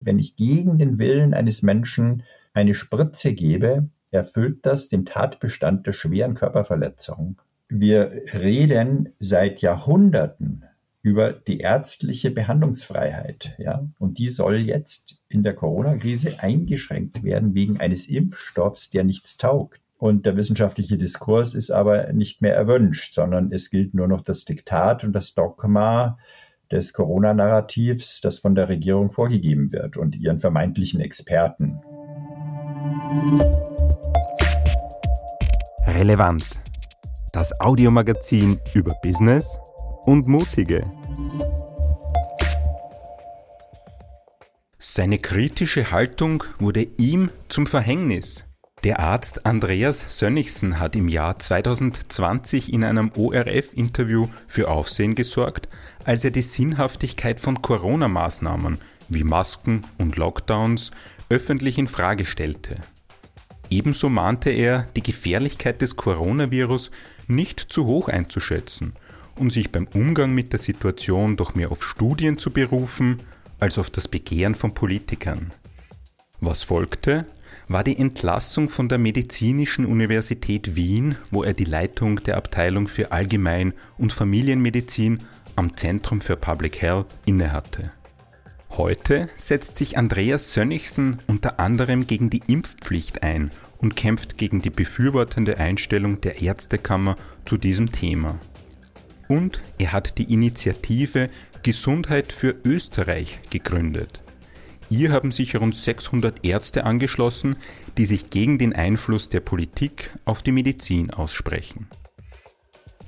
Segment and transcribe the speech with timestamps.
[0.00, 5.92] Wenn ich gegen den Willen eines Menschen eine Spritze gebe, erfüllt das den Tatbestand der
[5.92, 7.40] schweren Körperverletzung.
[7.68, 10.64] Wir reden seit Jahrhunderten
[11.02, 17.80] über die ärztliche Behandlungsfreiheit, ja, und die soll jetzt in der Corona-Krise eingeschränkt werden wegen
[17.80, 19.80] eines Impfstoffs, der nichts taugt.
[19.96, 24.44] Und der wissenschaftliche Diskurs ist aber nicht mehr erwünscht, sondern es gilt nur noch das
[24.44, 26.18] Diktat und das Dogma
[26.70, 31.80] des Corona-Narrativs, das von der Regierung vorgegeben wird und ihren vermeintlichen Experten.
[35.86, 36.60] Relevant.
[37.32, 39.58] Das Audiomagazin über Business
[40.04, 40.84] und Mutige.
[44.78, 48.49] Seine kritische Haltung wurde ihm zum Verhängnis.
[48.82, 55.68] Der Arzt Andreas Sönnigsen hat im Jahr 2020 in einem ORF-Interview für Aufsehen gesorgt,
[56.04, 58.78] als er die Sinnhaftigkeit von Corona-Maßnahmen
[59.10, 60.92] wie Masken und Lockdowns
[61.28, 62.76] öffentlich in Frage stellte.
[63.68, 66.90] Ebenso mahnte er, die Gefährlichkeit des Coronavirus
[67.26, 68.94] nicht zu hoch einzuschätzen
[69.36, 73.20] und sich beim Umgang mit der Situation doch mehr auf Studien zu berufen
[73.58, 75.50] als auf das Begehren von Politikern.
[76.40, 77.26] Was folgte,
[77.70, 83.12] war die Entlassung von der Medizinischen Universität Wien, wo er die Leitung der Abteilung für
[83.12, 85.18] Allgemein- und Familienmedizin
[85.54, 87.90] am Zentrum für Public Health innehatte.
[88.70, 94.70] Heute setzt sich Andreas Sönnigsen unter anderem gegen die Impfpflicht ein und kämpft gegen die
[94.70, 98.36] befürwortende Einstellung der Ärztekammer zu diesem Thema.
[99.28, 101.28] Und er hat die Initiative
[101.62, 104.22] Gesundheit für Österreich gegründet.
[104.92, 107.56] Hier haben sich rund 600 Ärzte angeschlossen,
[107.96, 111.86] die sich gegen den Einfluss der Politik auf die Medizin aussprechen.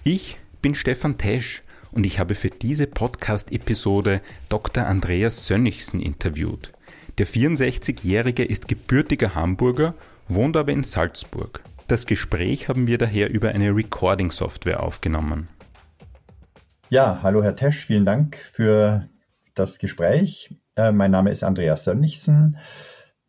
[0.05, 4.87] Ich bin Stefan Tesch und ich habe für diese Podcast-Episode Dr.
[4.87, 6.73] Andreas Sönnigsen interviewt.
[7.19, 9.97] Der 64-Jährige ist gebürtiger Hamburger,
[10.29, 11.65] wohnt aber in Salzburg.
[11.89, 15.47] Das Gespräch haben wir daher über eine Recording-Software aufgenommen.
[16.91, 19.09] Ja, hallo Herr Tesch, vielen Dank für
[19.55, 20.62] das Gespräch.
[20.77, 22.57] Äh, mein Name ist Andreas Sönnigsen.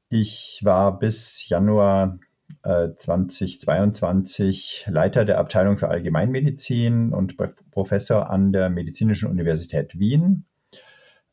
[0.09, 2.20] Ich war bis Januar
[2.62, 7.36] 2022 äh, Leiter der Abteilung für Allgemeinmedizin und
[7.72, 10.46] Professor an der Medizinischen Universität Wien.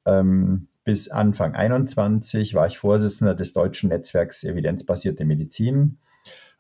[0.04, 5.98] Ähm, bis Anfang 21 war ich Vorsitzender des deutschen Netzwerks Evidenzbasierte Medizin.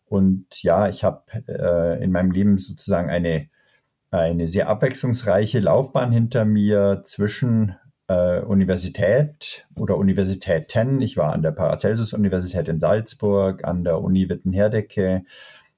[0.04, 3.48] Und ja, ich habe äh, in meinem Leben sozusagen eine,
[4.12, 7.74] eine sehr abwechslungsreiche Laufbahn hinter mir zwischen
[8.10, 11.00] äh, Universität oder Universitäten.
[11.00, 15.22] Ich war an der Paracelsus-Universität in Salzburg, an der Uni Wittenherdecke,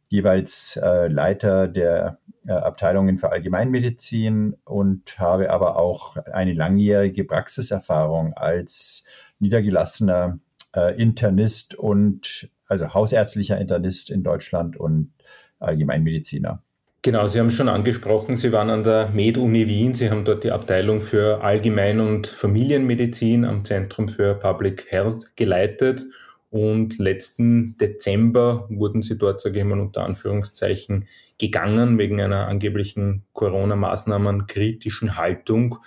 [0.09, 8.33] jeweils äh, Leiter der äh, Abteilungen für Allgemeinmedizin und habe aber auch eine langjährige Praxiserfahrung
[8.33, 9.05] als
[9.39, 10.39] niedergelassener
[10.75, 15.13] äh, Internist und also hausärztlicher Internist in Deutschland und
[15.59, 16.63] Allgemeinmediziner.
[17.05, 20.45] Genau, Sie haben es schon angesprochen, Sie waren an der Med-Uni Wien, Sie haben dort
[20.45, 26.05] die Abteilung für Allgemein- und Familienmedizin am Zentrum für Public Health geleitet
[26.51, 31.07] und letzten Dezember wurden Sie dort, sage ich mal unter Anführungszeichen,
[31.39, 35.79] gegangen wegen einer angeblichen Corona-Maßnahmen kritischen Haltung.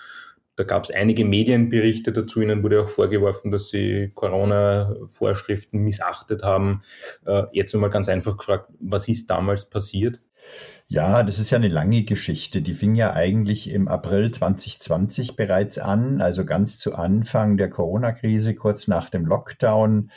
[0.58, 2.42] Da gab es einige Medienberichte dazu.
[2.42, 6.82] Ihnen wurde auch vorgeworfen, dass Sie Corona-Vorschriften missachtet haben.
[7.26, 10.20] Äh, jetzt einmal ganz einfach gefragt, was ist damals passiert?
[10.88, 12.62] Ja, das ist ja eine lange Geschichte.
[12.62, 18.54] Die fing ja eigentlich im April 2020 bereits an, also ganz zu Anfang der Corona-Krise,
[18.54, 20.12] kurz nach dem Lockdown,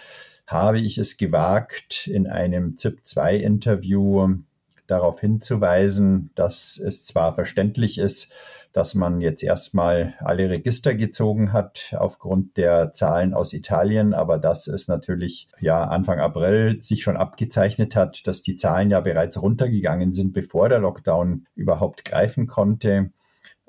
[0.46, 4.40] habe ich es gewagt, in einem ZIP-2-Interview
[4.86, 8.30] darauf hinzuweisen, dass es zwar verständlich ist,
[8.72, 14.66] dass man jetzt erstmal alle Register gezogen hat aufgrund der Zahlen aus Italien, aber dass
[14.66, 20.12] es natürlich ja Anfang April sich schon abgezeichnet hat, dass die Zahlen ja bereits runtergegangen
[20.12, 23.10] sind, bevor der Lockdown überhaupt greifen konnte.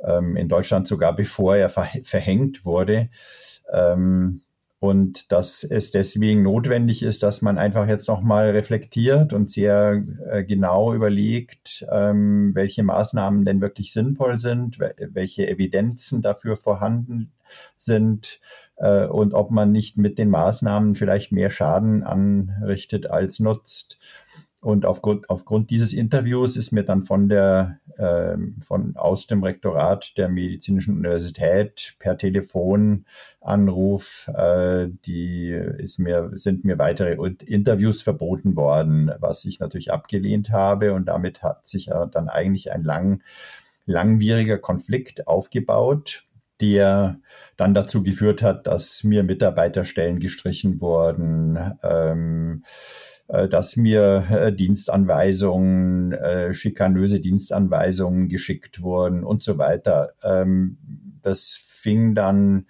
[0.03, 3.09] Ähm, in Deutschland sogar bevor er verhängt wurde.
[3.71, 4.41] Ähm,
[4.79, 10.43] und dass es deswegen notwendig ist, dass man einfach jetzt nochmal reflektiert und sehr äh,
[10.45, 17.33] genau überlegt, ähm, welche Maßnahmen denn wirklich sinnvoll sind, welche Evidenzen dafür vorhanden
[17.77, 18.39] sind
[18.77, 23.99] äh, und ob man nicht mit den Maßnahmen vielleicht mehr Schaden anrichtet als nutzt.
[24.61, 30.17] Und aufgrund, aufgrund dieses Interviews ist mir dann von der, äh, von, aus dem Rektorat
[30.17, 37.13] der Medizinischen Universität per Telefonanruf, äh, die ist mir, sind mir weitere
[37.45, 40.93] Interviews verboten worden, was ich natürlich abgelehnt habe.
[40.93, 43.23] Und damit hat sich dann eigentlich ein lang,
[43.85, 46.25] langwieriger Konflikt aufgebaut.
[46.61, 47.19] der
[47.55, 52.67] dann dazu geführt hat, dass mir Mitarbeiterstellen gestrichen wurden, ähm, äh,
[53.29, 60.13] dass mir äh, Dienstanweisungen, äh, schikanöse Dienstanweisungen geschickt wurden und so weiter.
[60.23, 60.79] Ähm,
[61.21, 62.65] das fing dann,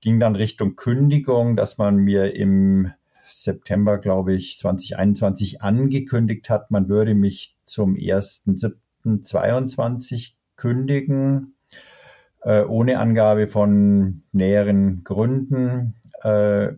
[0.00, 2.90] ging dann Richtung Kündigung, dass man mir im
[3.28, 11.54] September, glaube ich, 2021 angekündigt hat, man würde mich zum 1.7.22 kündigen,
[12.42, 15.94] äh, ohne Angabe von näheren Gründen.
[16.22, 16.72] Äh,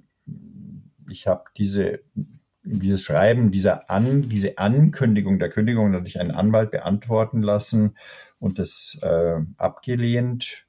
[1.09, 2.01] ich habe diese
[2.65, 7.97] dieses Schreiben, dieser An, diese Ankündigung der Kündigung durch einen Anwalt beantworten lassen
[8.39, 10.67] und das äh, abgelehnt.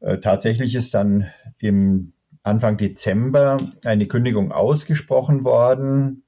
[0.00, 1.26] Äh, tatsächlich ist dann
[1.58, 2.12] im
[2.42, 6.24] Anfang Dezember eine Kündigung ausgesprochen worden,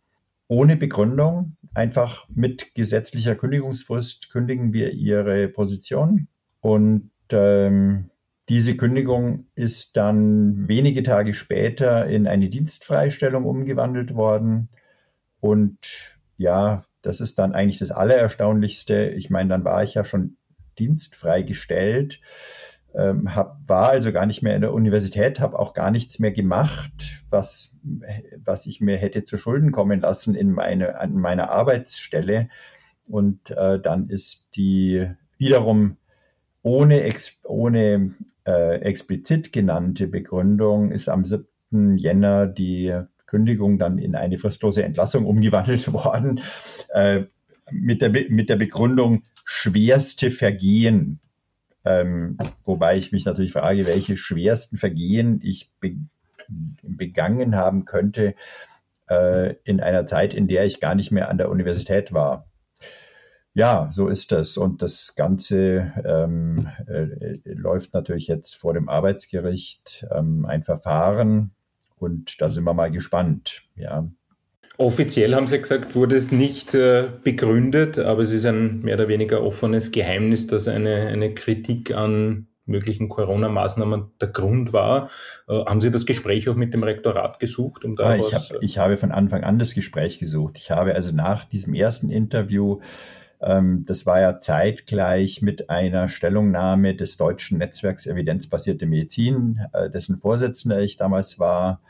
[0.48, 1.56] ohne Begründung.
[1.74, 6.28] Einfach mit gesetzlicher Kündigungsfrist kündigen wir ihre Position.
[6.60, 8.10] Und ähm,
[8.48, 14.68] diese Kündigung ist dann wenige Tage später in eine Dienstfreistellung umgewandelt worden.
[15.42, 19.08] Und ja, das ist dann eigentlich das Allererstaunlichste.
[19.08, 20.36] Ich meine, dann war ich ja schon
[20.78, 22.20] dienstfrei gestellt,
[22.94, 26.30] ähm, hab, war also gar nicht mehr in der Universität, habe auch gar nichts mehr
[26.30, 27.76] gemacht, was,
[28.44, 32.48] was ich mir hätte zu Schulden kommen lassen in, meine, an meiner Arbeitsstelle.
[33.08, 35.96] Und äh, dann ist die wiederum
[36.62, 38.14] ohne, ex, ohne
[38.46, 41.96] äh, explizit genannte Begründung ist am 7.
[41.96, 42.96] Jänner die
[43.32, 46.40] Kündigung dann in eine fristlose Entlassung umgewandelt worden,
[46.90, 47.22] äh,
[47.70, 51.20] mit, der, mit der Begründung schwerste Vergehen.
[51.84, 55.96] Ähm, wobei ich mich natürlich frage, welche schwersten Vergehen ich be
[56.82, 58.34] begangen haben könnte
[59.08, 62.46] äh, in einer Zeit, in der ich gar nicht mehr an der Universität war.
[63.54, 64.56] Ja, so ist das.
[64.56, 71.54] Und das Ganze ähm, äh, läuft natürlich jetzt vor dem Arbeitsgericht ähm, ein Verfahren,
[72.02, 74.08] und da sind wir mal gespannt, ja.
[74.78, 79.08] Offiziell haben Sie gesagt, wurde es nicht äh, begründet, aber es ist ein mehr oder
[79.08, 85.10] weniger offenes Geheimnis, dass eine, eine Kritik an möglichen Corona-Maßnahmen der Grund war.
[85.46, 87.84] Äh, haben Sie das Gespräch auch mit dem Rektorat gesucht?
[87.84, 90.56] Um da ah, ich, hab, ich habe von Anfang an das Gespräch gesucht.
[90.56, 92.80] Ich habe also nach diesem ersten Interview
[93.42, 100.18] ähm, das war ja zeitgleich mit einer Stellungnahme des deutschen Netzwerks Evidenzbasierte Medizin, äh, dessen
[100.18, 101.80] Vorsitzender ich damals war,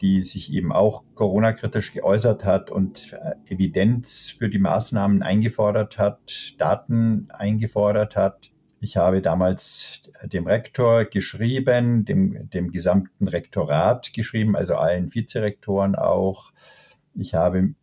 [0.00, 6.54] die sich eben auch Corona-kritisch geäußert hat und äh, Evidenz für die Maßnahmen eingefordert hat,
[6.58, 8.50] Daten eingefordert hat.
[8.80, 16.52] Ich habe damals dem Rektor geschrieben, dem, dem gesamten Rektorat geschrieben, also allen Vizerektoren auch.
[17.14, 17.74] Ich habe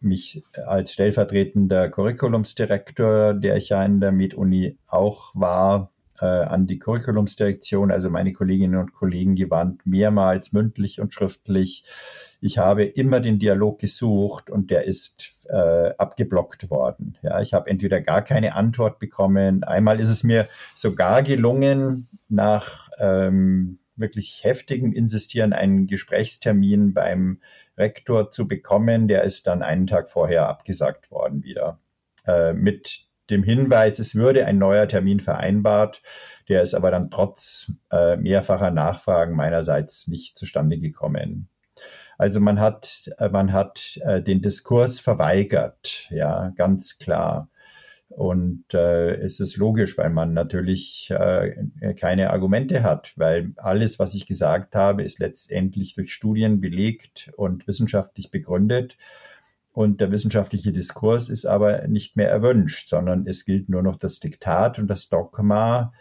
[0.00, 6.78] mich als stellvertretender Curriculumsdirektor, der ich ja in der MedUni auch war, äh, an die
[6.78, 11.84] Curriculumsdirektion, also meine Kolleginnen und Kollegen gewandt, mehrmals mündlich und schriftlich.
[12.40, 17.16] Ich habe immer den Dialog gesucht und der ist äh, abgeblockt worden.
[17.22, 19.64] Ja, ich habe entweder gar keine Antwort bekommen.
[19.64, 27.40] Einmal ist es mir sogar gelungen, nach ähm, wirklich heftigem Insistieren einen Gesprächstermin beim
[27.76, 29.08] Rektor zu bekommen.
[29.08, 31.80] Der ist dann einen Tag vorher abgesagt worden wieder.
[32.26, 36.02] Äh, mit dem Hinweis, es würde ein neuer Termin vereinbart.
[36.48, 41.48] Der ist aber dann trotz äh, mehrfacher Nachfragen meinerseits nicht zustande gekommen.
[42.16, 47.48] Also man hat, äh, man hat äh, den Diskurs verweigert, ja, ganz klar.
[48.08, 54.14] Und äh, es ist logisch, weil man natürlich äh, keine Argumente hat, weil alles, was
[54.14, 58.96] ich gesagt habe, ist letztendlich durch Studien belegt und wissenschaftlich begründet.
[59.72, 64.18] Und der wissenschaftliche Diskurs ist aber nicht mehr erwünscht, sondern es gilt nur noch das
[64.18, 65.92] Diktat und das Dogma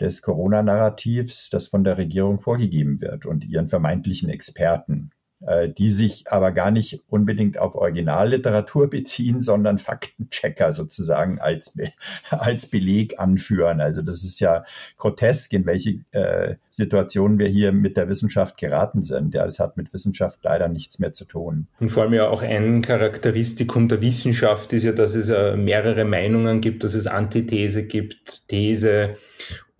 [0.00, 5.10] des Corona-Narrativs, das von der Regierung vorgegeben wird und ihren vermeintlichen Experten.
[5.44, 11.76] Äh, die sich aber gar nicht unbedingt auf Originalliteratur beziehen, sondern Faktenchecker sozusagen als,
[12.30, 13.80] als Beleg anführen.
[13.80, 14.64] Also das ist ja
[14.98, 19.34] grotesk, in welche äh, Situationen wir hier mit der Wissenschaft geraten sind.
[19.34, 21.66] Ja, das hat mit Wissenschaft leider nichts mehr zu tun.
[21.80, 26.04] Und vor allem ja auch ein Charakteristikum der Wissenschaft ist ja, dass es äh, mehrere
[26.04, 29.16] Meinungen gibt, dass es Antithese gibt, These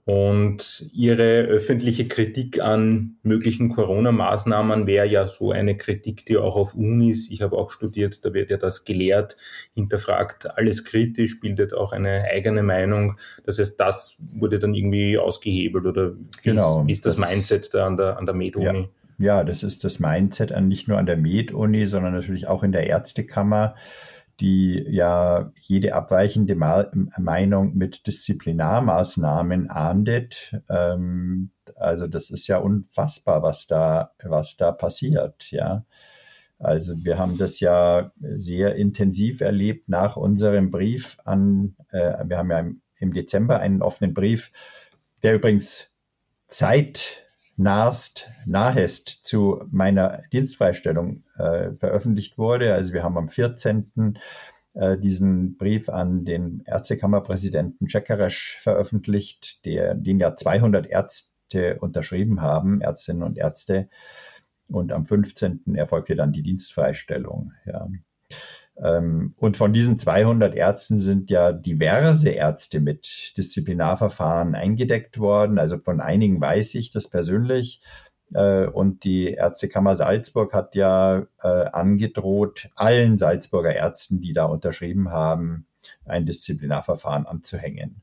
[0.05, 6.75] und ihre öffentliche Kritik an möglichen Corona-Maßnahmen wäre ja so eine Kritik, die auch auf
[6.75, 9.37] Unis, ich habe auch studiert, da wird ja das gelehrt,
[9.75, 13.17] hinterfragt alles kritisch, bildet auch eine eigene Meinung.
[13.45, 17.87] Das heißt, das wurde dann irgendwie ausgehebelt oder wie, genau, ist, das, das, Mindset da
[17.87, 18.81] an der, an der Med-Uni?
[18.81, 18.89] Ja.
[19.19, 22.73] Ja, das ist das Mindset an, nicht nur an der Med-Uni, sondern natürlich auch in
[22.73, 23.77] der Ärztekammer
[24.41, 30.57] die ja jede abweichende Meinung mit Disziplinarmaßnahmen ahndet.
[30.69, 35.85] Ähm, also das ist ja unfassbar, was da, was da passiert, ja.
[36.59, 42.51] Also wir haben das ja sehr intensiv erlebt nach unserem Brief an, äh, wir haben
[42.51, 42.65] ja
[43.01, 44.53] im, Dezember einen offenen Brief,
[45.25, 45.91] der übrigens
[46.47, 47.19] zeitnahst,
[47.57, 52.75] nahest zu meiner Dienstfreistellung äh, veröffentlicht wurde.
[52.75, 54.19] Also wir haben am 14.
[54.75, 62.81] Äh, diesen Brief an den Ärztekammerpräsidenten Czekeresch veröffentlicht, der, den ja 200 Ärzte unterschrieben haben,
[62.81, 63.89] Ärztinnen und Ärzte.
[64.69, 65.75] Und am 15.
[65.75, 67.53] erfolgte dann die Dienstfreistellung.
[67.67, 67.89] Ja.
[68.83, 75.59] Ähm, und von diesen 200 Ärzten sind ja diverse Ärzte mit Disziplinarverfahren eingedeckt worden.
[75.59, 77.81] Also von einigen weiß ich das persönlich.
[78.35, 85.11] Äh, und die Ärztekammer Salzburg hat ja äh, angedroht, allen Salzburger Ärzten, die da unterschrieben
[85.11, 85.67] haben,
[86.05, 88.03] ein Disziplinarverfahren anzuhängen.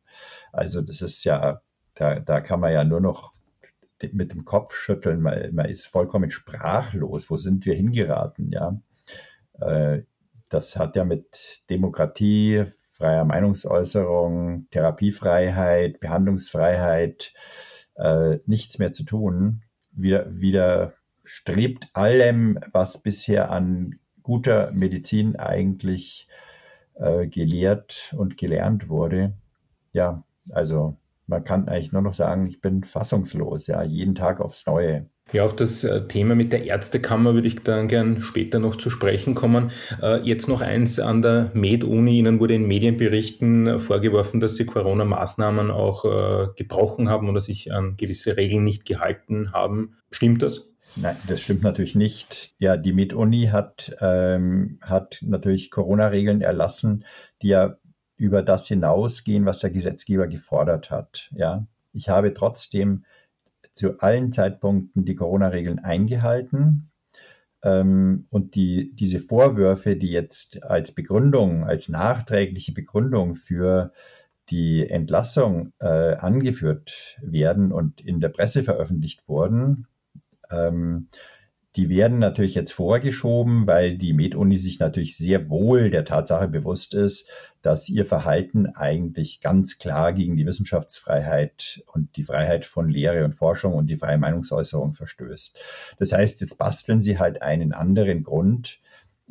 [0.53, 1.62] Also das ist ja,
[1.95, 3.33] da, da kann man ja nur noch
[4.13, 5.21] mit dem Kopf schütteln.
[5.21, 7.29] Man, man ist vollkommen sprachlos.
[7.29, 8.51] Wo sind wir hingeraten?
[8.51, 8.79] Ja,
[9.59, 10.03] äh,
[10.50, 17.34] das hat ja mit Demokratie, freier Meinungsäußerung, Therapiefreiheit, Behandlungsfreiheit
[17.96, 19.62] äh, nichts mehr zu tun.
[19.91, 26.27] Wieder, wieder strebt allem, was bisher an guter Medizin eigentlich
[26.96, 29.34] äh, gelehrt und gelernt wurde.
[29.94, 34.65] Ja, also man kann eigentlich nur noch sagen, ich bin fassungslos, ja, jeden Tag aufs
[34.65, 35.06] Neue.
[35.31, 38.89] Ja, auf das äh, Thema mit der Ärztekammer würde ich dann gern später noch zu
[38.89, 39.71] sprechen kommen.
[40.01, 42.17] Äh, jetzt noch eins an der Med-Uni.
[42.17, 47.95] Ihnen wurde in Medienberichten vorgeworfen, dass Sie Corona-Maßnahmen auch äh, gebrochen haben oder sich an
[47.95, 49.98] gewisse Regeln nicht gehalten haben.
[50.09, 50.69] Stimmt das?
[50.95, 52.53] Nein, das stimmt natürlich nicht.
[52.57, 57.05] Ja, die Med-Uni hat, ähm, hat natürlich Corona-Regeln erlassen,
[57.43, 57.77] die ja
[58.17, 61.29] über das hinausgehen, was der Gesetzgeber gefordert hat.
[61.36, 63.05] Ja, ich habe trotzdem
[63.79, 66.91] zu allen Zeitpunkten die Corona-Regeln eingehalten.
[67.63, 73.91] Ähm, und die, diese Vorwürfe, die jetzt als Begründung, als nachträgliche Begründung für
[74.50, 79.88] die Entlassung äh, angeführt werden und in der Presse veröffentlicht wurden,
[80.51, 81.07] ähm,
[81.79, 86.93] die werden natürlich jetzt vorgeschoben, weil die MedUni sich natürlich sehr wohl der Tatsache bewusst
[86.93, 87.29] ist,
[87.62, 93.33] dass ihr Verhalten eigentlich ganz klar gegen die Wissenschaftsfreiheit und die Freiheit von Lehre und
[93.33, 95.57] Forschung und die freie Meinungsäußerung verstößt.
[96.00, 98.81] Das heißt, jetzt basteln sie halt einen anderen Grund,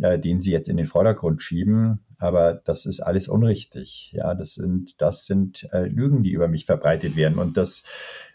[0.01, 2.01] äh, den sie jetzt in den Vordergrund schieben.
[2.17, 4.11] Aber das ist alles unrichtig.
[4.15, 7.39] Ja, das sind, das sind äh, Lügen, die über mich verbreitet werden.
[7.39, 7.85] Und das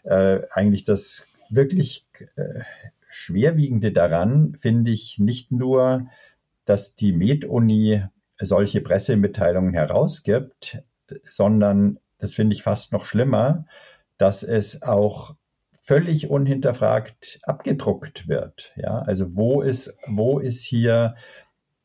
[0.04, 2.06] äh, eigentlich das wirklich
[2.36, 2.60] äh,
[3.14, 6.08] Schwerwiegende daran finde ich nicht nur,
[6.64, 8.02] dass die Med-Uni
[8.40, 10.82] solche Pressemitteilungen herausgibt,
[11.24, 13.66] sondern das finde ich fast noch schlimmer,
[14.18, 15.36] dass es auch
[15.80, 18.72] völlig unhinterfragt abgedruckt wird.
[18.76, 21.14] Ja, also wo ist, wo ist hier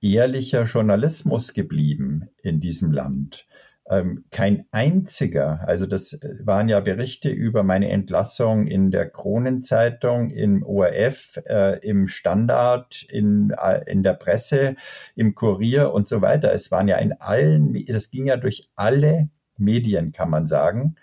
[0.01, 3.45] ehrlicher Journalismus geblieben in diesem Land?
[3.89, 10.29] Ähm, kein einziger, also das äh, waren ja Berichte über meine Entlassung in der Kronenzeitung,
[10.29, 14.75] im ORF, äh, im Standard, in, äh, in der Presse,
[15.15, 16.53] im Kurier und so weiter.
[16.53, 20.95] Es waren ja in allen, das ging ja durch alle Medien, kann man sagen.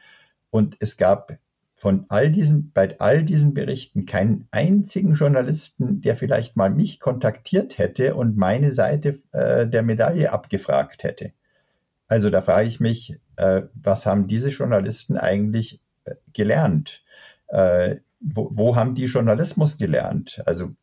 [0.51, 1.39] Und es gab
[1.75, 7.79] von all diesen, bei all diesen Berichten keinen einzigen Journalisten, der vielleicht mal mich kontaktiert
[7.79, 11.33] hätte und meine Seite äh, der Medaille abgefragt hätte.
[12.09, 17.05] Also da frage ich mich, äh, was haben diese Journalisten eigentlich äh, gelernt?
[17.49, 20.43] Äh, wo, wo haben die Journalismus gelernt?
[20.47, 20.75] Also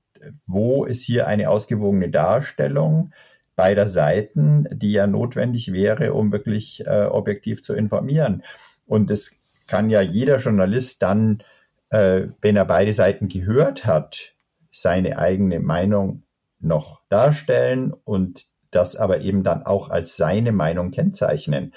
[0.46, 3.12] wo ist hier eine ausgewogene Darstellung
[3.56, 8.44] beider Seiten, die ja notwendig wäre, um wirklich äh, objektiv zu informieren?
[8.86, 9.36] Und es
[9.68, 11.44] kann ja jeder Journalist dann,
[11.90, 14.34] äh, wenn er beide Seiten gehört hat,
[14.72, 16.24] seine eigene Meinung
[16.60, 21.74] noch darstellen und das aber eben dann auch als seine Meinung kennzeichnen.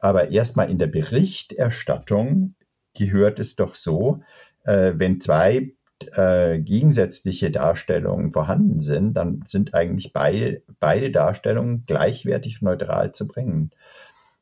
[0.00, 2.54] Aber erstmal in der Berichterstattung
[2.94, 4.20] gehört es doch so,
[4.64, 5.72] äh, wenn zwei
[6.12, 13.70] äh, gegensätzliche Darstellungen vorhanden sind, dann sind eigentlich beide, beide Darstellungen gleichwertig neutral zu bringen.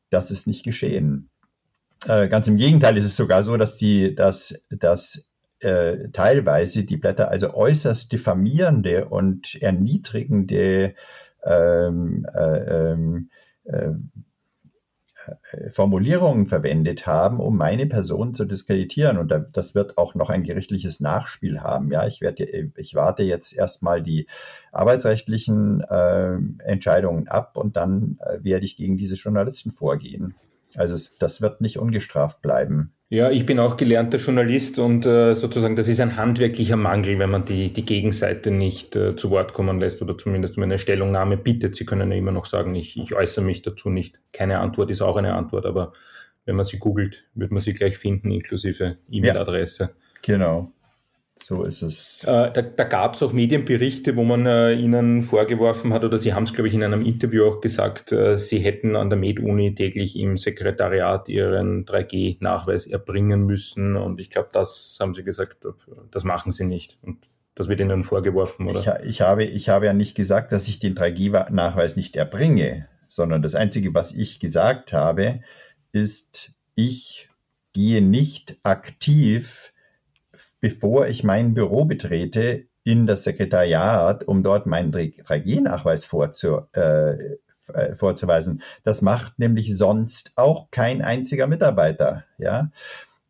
[0.09, 1.29] Das ist nicht geschehen.
[2.07, 5.27] Äh, ganz im Gegenteil ist es sogar so, dass die, dass, dass
[5.59, 10.93] äh, teilweise die Blätter also äußerst diffamierende und erniedrigende
[11.45, 13.29] ähm, äh, ähm,
[13.63, 13.91] äh,
[15.51, 19.17] äh, Formulierungen verwendet haben, um meine Person zu diskreditieren.
[19.17, 21.91] Und das wird auch noch ein gerichtliches Nachspiel haben.
[21.91, 24.27] Ja, ich werde, ich warte jetzt erstmal die
[24.71, 30.35] arbeitsrechtlichen äh, Entscheidungen ab und dann werde ich gegen diese Journalisten vorgehen.
[30.77, 32.93] Also es, das wird nicht ungestraft bleiben.
[33.09, 37.29] Ja, ich bin auch gelernter Journalist und äh, sozusagen das ist ein handwerklicher Mangel, wenn
[37.29, 41.37] man die, die Gegenseite nicht äh, zu Wort kommen lässt oder zumindest um eine Stellungnahme
[41.37, 41.75] bittet.
[41.75, 44.19] Sie können ja immer noch sagen, ich, ich äußere mich dazu nicht.
[44.33, 45.93] Keine Antwort ist auch eine Antwort, aber
[46.45, 49.83] wenn man sie googelt, wird man sie gleich finden, inklusive E-Mail-Adresse.
[49.83, 49.89] Ja,
[50.21, 50.73] genau.
[51.43, 52.23] So ist es.
[52.23, 56.33] Äh, da da gab es auch Medienberichte, wo man äh, Ihnen vorgeworfen hat, oder Sie
[56.33, 59.73] haben es, glaube ich, in einem Interview auch gesagt, äh, Sie hätten an der Med-Uni
[59.75, 63.95] täglich im Sekretariat Ihren 3G-Nachweis erbringen müssen.
[63.95, 65.65] Und ich glaube, das haben Sie gesagt,
[66.11, 66.97] das machen Sie nicht.
[67.01, 69.01] Und das wird Ihnen vorgeworfen, oder?
[69.03, 73.41] Ich, ich, habe, ich habe ja nicht gesagt, dass ich den 3G-Nachweis nicht erbringe, sondern
[73.41, 75.41] das Einzige, was ich gesagt habe,
[75.91, 77.29] ist, ich
[77.73, 79.71] gehe nicht aktiv
[80.59, 87.35] bevor ich mein Büro betrete, in das Sekretariat, um dort meinen 3G-Nachweis vorzu, äh,
[87.73, 88.61] äh, vorzuweisen.
[88.85, 92.23] Das macht nämlich sonst auch kein einziger Mitarbeiter.
[92.37, 92.71] Ja,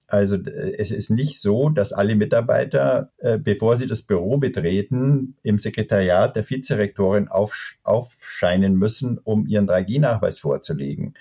[0.05, 5.57] also es ist nicht so, dass alle Mitarbeiter, äh, bevor sie das Büro betreten, im
[5.57, 11.15] Sekretariat der Vizerektorin auf, aufscheinen müssen, um ihren 3G-Nachweis vorzulegen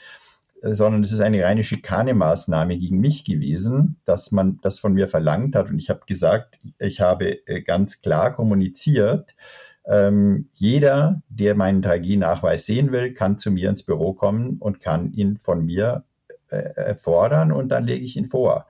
[0.62, 5.54] sondern es ist eine reine Schikanemaßnahme gegen mich gewesen, dass man das von mir verlangt
[5.54, 5.70] hat.
[5.70, 9.34] Und ich habe gesagt, ich habe äh, ganz klar kommuniziert,
[9.86, 15.12] ähm, jeder, der meinen 3G-Nachweis sehen will, kann zu mir ins Büro kommen und kann
[15.12, 16.04] ihn von mir
[16.48, 18.66] äh, fordern und dann lege ich ihn vor.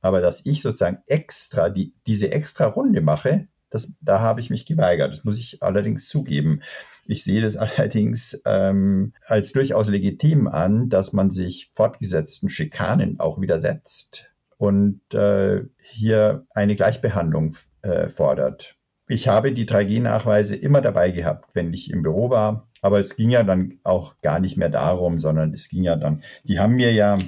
[0.00, 4.66] Aber dass ich sozusagen extra die, diese extra Runde mache, das, da habe ich mich
[4.66, 5.12] geweigert.
[5.12, 6.62] Das muss ich allerdings zugeben.
[7.06, 13.40] Ich sehe das allerdings ähm, als durchaus legitim an, dass man sich fortgesetzten Schikanen auch
[13.40, 14.26] widersetzt
[14.58, 18.76] und äh, hier eine Gleichbehandlung äh, fordert.
[19.08, 22.68] Ich habe die 3G-Nachweise immer dabei gehabt, wenn ich im Büro war.
[22.82, 26.22] Aber es ging ja dann auch gar nicht mehr darum, sondern es ging ja dann,
[26.44, 27.18] die haben mir ja,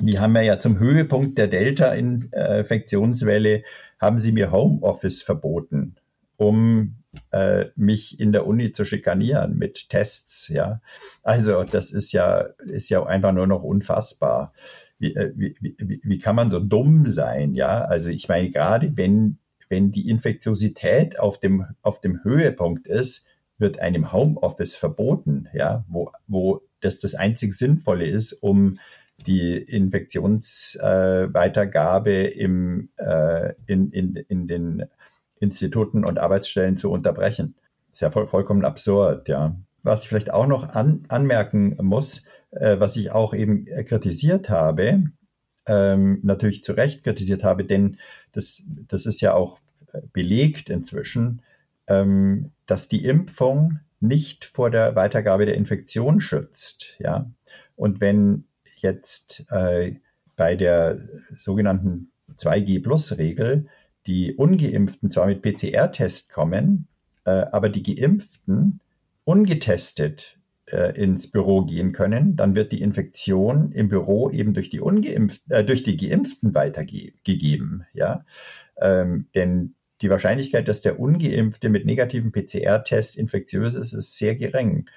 [0.00, 3.64] die haben mir ja zum Höhepunkt der Delta-Infektionswelle
[3.98, 5.96] haben sie mir Homeoffice verboten,
[6.36, 6.96] um
[7.32, 10.48] äh, mich in der Uni zu schikanieren mit Tests.
[10.48, 10.80] Ja,
[11.22, 14.52] also das ist ja ist ja einfach nur noch unfassbar.
[14.98, 17.54] Wie, äh, wie, wie, wie kann man so dumm sein?
[17.54, 23.26] Ja, also ich meine gerade wenn wenn die Infektiosität auf dem auf dem Höhepunkt ist,
[23.58, 25.48] wird einem Homeoffice verboten.
[25.52, 28.78] Ja, wo wo das das einzig Sinnvolle ist, um
[29.26, 34.84] die Infektionsweitergabe äh, im, äh, in, in, in den
[35.40, 37.54] Instituten und Arbeitsstellen zu unterbrechen.
[37.92, 39.54] ist ja voll, vollkommen absurd, ja.
[39.82, 45.04] Was ich vielleicht auch noch an, anmerken muss, äh, was ich auch eben kritisiert habe,
[45.66, 47.98] ähm, natürlich zu Recht kritisiert habe, denn
[48.32, 49.60] das, das ist ja auch
[50.12, 51.42] belegt inzwischen,
[51.86, 57.30] ähm, dass die Impfung nicht vor der Weitergabe der Infektion schützt, ja.
[57.76, 58.44] Und wenn
[58.82, 59.94] jetzt äh,
[60.36, 60.98] bei der
[61.38, 63.66] sogenannten 2G-Plus-Regel
[64.06, 66.88] die Ungeimpften zwar mit PCR-Test kommen,
[67.24, 68.80] äh, aber die Geimpften
[69.24, 74.80] ungetestet äh, ins Büro gehen können, dann wird die Infektion im Büro eben durch die
[74.80, 77.84] Ungeimpften, äh, durch die Geimpften weitergegeben.
[77.92, 78.24] Ja?
[78.80, 84.88] Ähm, denn die Wahrscheinlichkeit, dass der Ungeimpfte mit negativem PCR-Test infektiös ist, ist sehr gering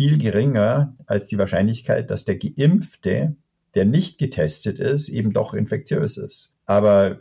[0.00, 3.36] viel geringer als die Wahrscheinlichkeit, dass der Geimpfte,
[3.74, 6.56] der nicht getestet ist, eben doch infektiös ist.
[6.64, 7.18] Aber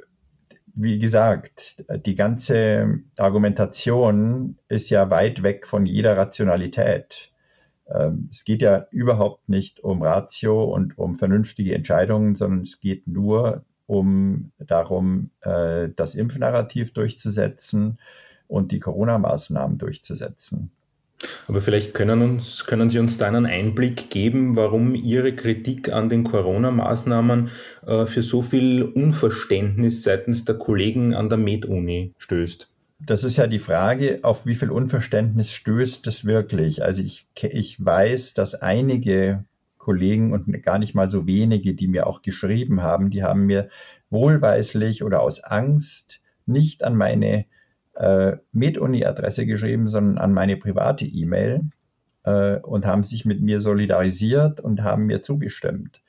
[0.74, 7.34] wie gesagt, die ganze Argumentation ist ja weit weg von jeder Rationalität.
[7.90, 13.08] Ähm, es geht ja überhaupt nicht um Ratio und um vernünftige Entscheidungen, sondern es geht
[13.08, 18.00] nur um darum, äh, das Impfnarrativ durchzusetzen
[18.48, 20.72] und die Corona-Maßnahmen durchzusetzen.
[21.48, 26.08] Aber vielleicht können, uns, können Sie uns da einen Einblick geben, warum Ihre Kritik an
[26.08, 27.50] den Corona-Maßnahmen
[27.86, 32.70] äh, für so viel Unverständnis seitens der Kollegen an der Med-Uni stößt.
[33.00, 36.84] Das ist ja die Frage, auf wie viel Unverständnis stößt es wirklich?
[36.84, 39.46] Also ich, ich weiß, dass einige
[39.78, 43.70] Kollegen und gar nicht mal so wenige, die mir auch geschrieben haben, die haben mir
[44.10, 47.46] wohlweislich oder aus Angst nicht an meine
[48.00, 51.70] äh, mit Uni-Adresse geschrieben, sondern an meine private E-Mail
[52.24, 56.02] äh, und haben sich mit mir solidarisiert und haben mir zugestimmt.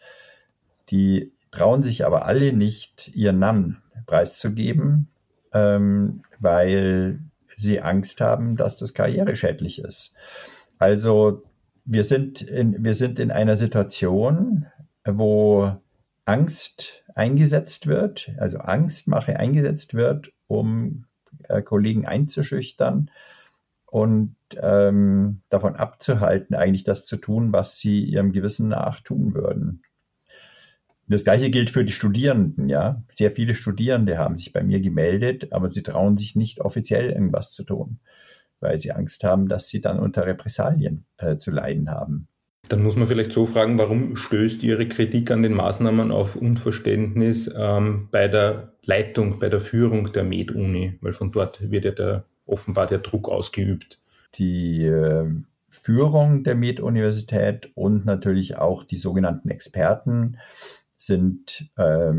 [0.91, 5.09] Die trauen sich aber alle nicht, ihren Namen preiszugeben,
[5.53, 7.19] ähm, weil
[7.57, 10.13] sie Angst haben, dass das karriereschädlich ist.
[10.79, 11.43] Also
[11.85, 14.67] wir sind in, wir sind in einer Situation,
[15.05, 15.73] wo
[16.25, 21.07] Angst eingesetzt wird, also Angstmache eingesetzt wird, um
[21.49, 23.11] äh, Kollegen einzuschüchtern
[23.87, 29.83] und ähm, davon abzuhalten, eigentlich das zu tun, was sie ihrem Gewissen nach tun würden.
[31.09, 33.03] Das gleiche gilt für die Studierenden, ja.
[33.09, 37.53] Sehr viele Studierende haben sich bei mir gemeldet, aber sie trauen sich nicht offiziell irgendwas
[37.53, 37.99] zu tun,
[38.61, 42.29] weil sie Angst haben, dass sie dann unter Repressalien äh, zu leiden haben.
[42.69, 47.53] Dann muss man vielleicht so fragen, warum stößt Ihre Kritik an den Maßnahmen auf Unverständnis
[47.57, 50.99] ähm, bei der Leitung, bei der Führung der Med-Uni?
[51.01, 54.01] Weil von dort wird ja der, offenbar der Druck ausgeübt.
[54.37, 55.27] Die äh,
[55.69, 60.39] Führung der Med-Universität und natürlich auch die sogenannten Experten
[60.97, 62.13] sind äh,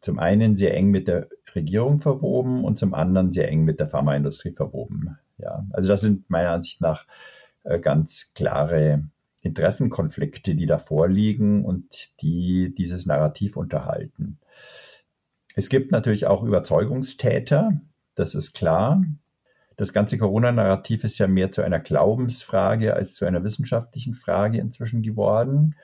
[0.00, 3.88] zum einen sehr eng mit der Regierung verwoben und zum anderen sehr eng mit der
[3.88, 5.16] Pharmaindustrie verwoben.
[5.38, 7.06] Ja, also das sind meiner Ansicht nach
[7.64, 9.04] äh, ganz klare
[9.48, 14.38] Interessenkonflikte, die da vorliegen und die dieses Narrativ unterhalten.
[15.54, 17.80] Es gibt natürlich auch Überzeugungstäter,
[18.14, 19.04] das ist klar.
[19.76, 25.02] Das ganze Corona-Narrativ ist ja mehr zu einer Glaubensfrage als zu einer wissenschaftlichen Frage inzwischen
[25.02, 25.76] geworden.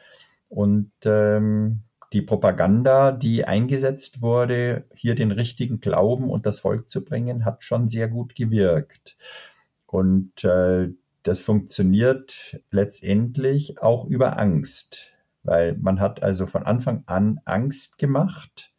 [0.49, 7.05] Und ähm, die Propaganda, die eingesetzt wurde, hier den richtigen Glauben und das Volk zu
[7.05, 9.17] bringen, hat schon sehr gut gewirkt.
[9.87, 10.91] Und äh,
[11.25, 18.73] das funktioniert letztendlich auch über Angst, weil man hat also von Anfang an Angst gemacht.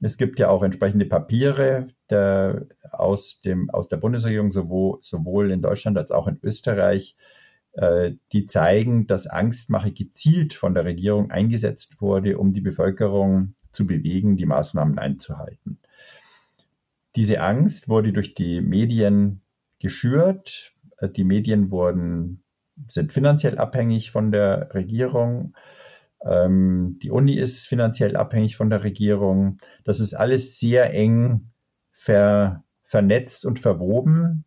[0.00, 5.62] Es gibt ja auch entsprechende Papiere der, aus, dem, aus der Bundesregierung, sowohl, sowohl in
[5.62, 7.16] Deutschland als auch in Österreich,
[7.72, 13.86] äh, die zeigen, dass Angstmache gezielt von der Regierung eingesetzt wurde, um die Bevölkerung zu
[13.86, 15.78] bewegen, die Maßnahmen einzuhalten.
[17.14, 19.42] Diese Angst wurde durch die Medien
[19.78, 20.74] geschürt.
[21.00, 22.44] Äh, die Medien wurden,
[22.88, 25.54] sind finanziell abhängig von der Regierung.
[26.24, 29.58] Ähm, die Uni ist finanziell abhängig von der Regierung.
[29.84, 31.50] Das ist alles sehr eng
[31.92, 34.44] ver, vernetzt und verwoben.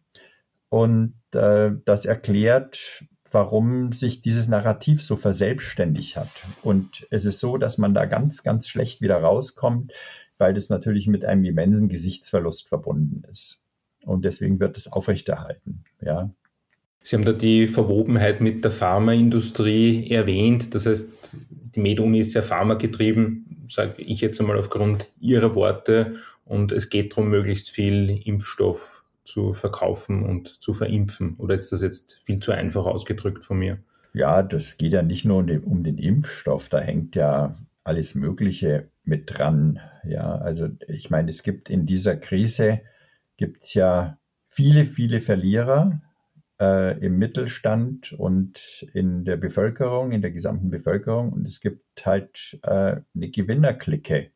[0.69, 6.29] Und äh, das erklärt, warum sich dieses Narrativ so verselbstständigt hat.
[6.61, 9.91] Und es ist so, dass man da ganz, ganz schlecht wieder rauskommt,
[10.37, 13.61] weil das natürlich mit einem immensen Gesichtsverlust verbunden ist.
[14.05, 15.83] Und deswegen wird es aufrechterhalten.
[16.01, 16.29] Ja.
[17.03, 20.73] Sie haben da die Verwobenheit mit der Pharmaindustrie erwähnt.
[20.73, 21.11] Das heißt,
[21.75, 26.15] die MedUni ist sehr pharmagetrieben, sage ich jetzt einmal aufgrund Ihrer Worte.
[26.45, 31.35] Und es geht darum, möglichst viel Impfstoff zu verkaufen und zu verimpfen?
[31.37, 33.79] Oder ist das jetzt viel zu einfach ausgedrückt von mir?
[34.13, 38.15] Ja, das geht ja nicht nur um den, um den Impfstoff, da hängt ja alles
[38.15, 39.79] Mögliche mit dran.
[40.05, 42.81] Ja, also ich meine, es gibt in dieser Krise
[43.37, 44.17] gibt es ja
[44.49, 46.01] viele, viele Verlierer
[46.59, 51.33] äh, im Mittelstand und in der Bevölkerung, in der gesamten Bevölkerung.
[51.33, 54.31] Und es gibt halt äh, eine Gewinnerklicke.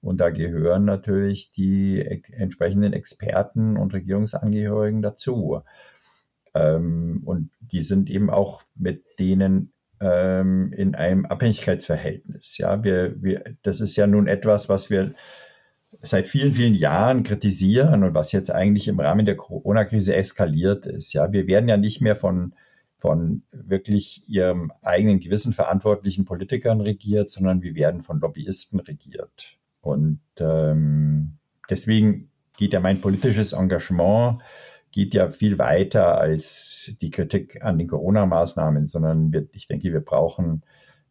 [0.00, 2.00] Und da gehören natürlich die
[2.32, 5.62] entsprechenden Experten und Regierungsangehörigen dazu.
[6.54, 12.58] Ähm, und die sind eben auch mit denen ähm, in einem Abhängigkeitsverhältnis.
[12.58, 15.14] Ja, wir, wir, das ist ja nun etwas, was wir
[16.02, 21.12] seit vielen, vielen Jahren kritisieren und was jetzt eigentlich im Rahmen der Corona-Krise eskaliert ist.
[21.12, 22.54] Ja, wir werden ja nicht mehr von,
[22.98, 29.56] von wirklich ihrem eigenen Gewissen verantwortlichen Politikern regiert, sondern wir werden von Lobbyisten regiert.
[29.80, 31.38] Und ähm,
[31.70, 34.40] deswegen geht ja mein politisches Engagement
[34.90, 40.00] geht ja viel weiter als die Kritik an den Corona-Maßnahmen, sondern wir, ich denke, wir
[40.00, 40.62] brauchen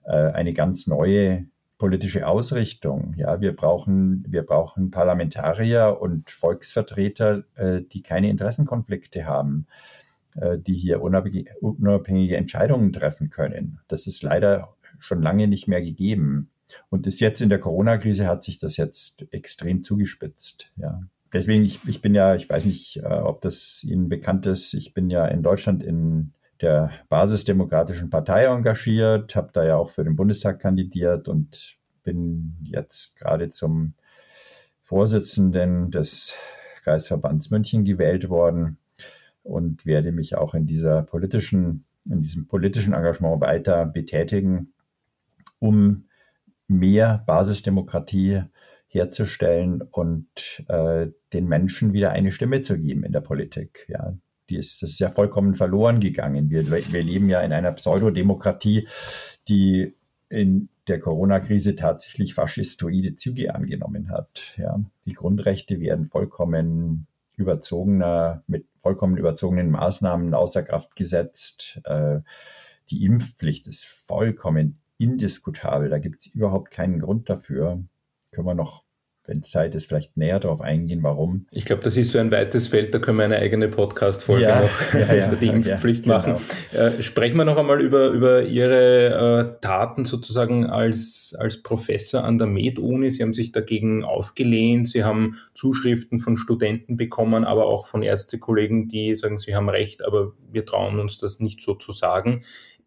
[0.04, 1.46] äh, eine ganz neue
[1.78, 3.14] politische Ausrichtung.
[3.18, 9.68] Ja, wir brauchen, wir brauchen Parlamentarier und Volksvertreter, äh, die keine Interessenkonflikte haben,
[10.36, 13.80] äh, die hier unabhängige Entscheidungen treffen können.
[13.88, 16.50] Das ist leider schon lange nicht mehr gegeben.
[16.90, 20.72] Und ist jetzt in der Corona-Krise hat sich das jetzt extrem zugespitzt.
[20.76, 21.02] Ja.
[21.32, 24.94] Deswegen, ich, ich bin ja, ich weiß nicht, äh, ob das Ihnen bekannt ist, ich
[24.94, 30.16] bin ja in Deutschland in der Basisdemokratischen Partei engagiert, habe da ja auch für den
[30.16, 33.94] Bundestag kandidiert und bin jetzt gerade zum
[34.84, 36.36] Vorsitzenden des
[36.84, 38.78] Kreisverbands München gewählt worden
[39.44, 44.74] und werde mich auch in dieser politischen, in diesem politischen Engagement weiter betätigen,
[45.60, 46.06] um
[46.68, 48.44] mehr Basisdemokratie
[48.88, 53.86] herzustellen und äh, den Menschen wieder eine Stimme zu geben in der Politik.
[53.90, 54.18] Ja,
[54.50, 56.50] die ist, das ist ja vollkommen verloren gegangen.
[56.50, 58.88] Wir, wir leben ja in einer Pseudodemokratie,
[59.48, 59.96] die
[60.30, 64.56] in der Corona-Krise tatsächlich faschistoide Züge angenommen hat.
[64.58, 71.80] Ja, die Grundrechte werden vollkommen überzogener, mit vollkommen überzogenen Maßnahmen außer Kraft gesetzt.
[71.84, 72.22] Äh,
[72.90, 75.90] die Impfpflicht ist vollkommen indiskutabel.
[75.90, 77.84] Da gibt es überhaupt keinen Grund dafür.
[78.32, 78.84] Können wir noch
[79.28, 81.46] wenn Zeit ist, vielleicht näher darauf eingehen, warum.
[81.52, 84.62] Ich glaube, das ist so ein weites Feld, da können wir eine eigene Podcast-Folge ja,
[84.62, 86.38] noch ja, ja, über die Impfpflicht machen.
[86.72, 86.84] Genau.
[86.84, 92.38] Äh, sprechen wir noch einmal über, über Ihre äh, Taten sozusagen als, als Professor an
[92.38, 93.12] der Med-Uni.
[93.12, 98.88] Sie haben sich dagegen aufgelehnt, Sie haben Zuschriften von Studenten bekommen, aber auch von Ärztekollegen,
[98.88, 102.44] die sagen, Sie haben recht, aber wir trauen uns das nicht so zu sagen.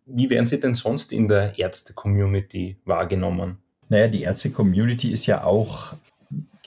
[0.07, 3.59] Wie werden Sie denn sonst in der Ärzte-Community wahrgenommen?
[3.91, 5.95] Naja, die Ärzte-Community ist ja auch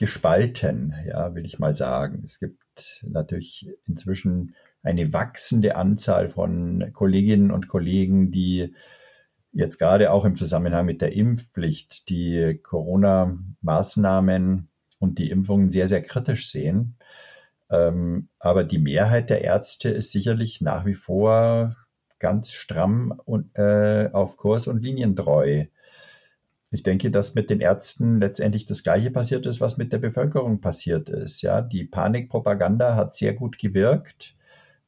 [0.04, 2.20] gespalten, ja, will ich mal sagen.
[2.22, 8.74] Es gibt natürlich inzwischen eine wachsende Anzahl von Kolleginnen und Kollegen, die
[9.52, 16.02] jetzt gerade auch im Zusammenhang mit der Impfpflicht die Corona-Maßnahmen und die Impfungen sehr, sehr
[16.02, 16.98] kritisch sehen.
[17.70, 21.76] Ähm, aber die Mehrheit der Ärzte ist sicherlich nach wie vor
[22.18, 25.64] ganz stramm und äh, auf Kurs und linientreu.
[26.74, 30.60] Ich denke, dass mit den Ärzten letztendlich das Gleiche passiert ist, was mit der Bevölkerung
[30.60, 31.40] passiert ist.
[31.40, 34.34] Ja, die Panikpropaganda hat sehr gut gewirkt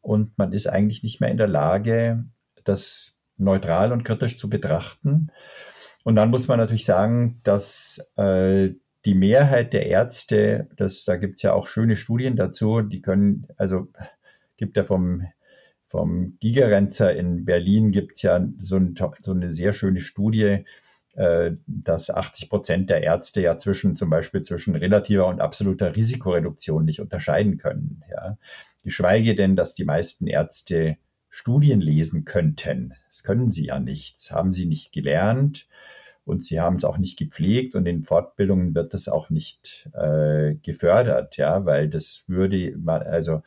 [0.01, 2.25] und man ist eigentlich nicht mehr in der Lage,
[2.65, 5.31] das neutral und kritisch zu betrachten.
[6.03, 8.71] Und dann muss man natürlich sagen, dass äh,
[9.05, 13.47] die Mehrheit der Ärzte, das, da gibt es ja auch schöne Studien dazu, die können,
[13.57, 13.87] also
[14.57, 15.23] gibt ja vom,
[15.87, 20.65] vom Gigerenzer in Berlin gibt es ja so, ein, so eine sehr schöne Studie,
[21.67, 27.01] dass 80 Prozent der Ärzte ja zwischen zum Beispiel zwischen relativer und absoluter Risikoreduktion nicht
[27.01, 28.03] unterscheiden können.
[28.11, 28.37] Ja.
[28.85, 30.99] Geschweige denn, dass die meisten Ärzte
[31.31, 32.95] Studien lesen könnten.
[33.09, 34.17] Das können sie ja nicht.
[34.17, 35.67] Das haben sie nicht gelernt
[36.25, 40.55] und sie haben es auch nicht gepflegt und in Fortbildungen wird das auch nicht äh,
[40.57, 43.43] gefördert, ja, weil das würde, also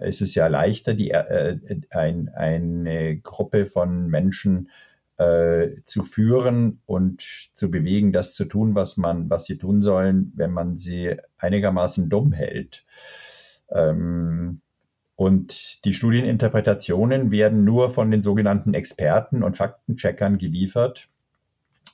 [0.00, 1.58] es ist ja leichter, die, äh,
[1.90, 4.70] ein, eine Gruppe von Menschen
[5.18, 7.22] äh, zu führen und
[7.54, 12.08] zu bewegen, das zu tun, was man, was sie tun sollen, wenn man sie einigermaßen
[12.08, 12.84] dumm hält.
[13.70, 14.60] Ähm,
[15.16, 21.08] und die Studieninterpretationen werden nur von den sogenannten Experten und Faktencheckern geliefert.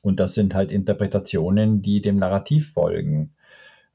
[0.03, 3.33] Und das sind halt Interpretationen, die dem Narrativ folgen.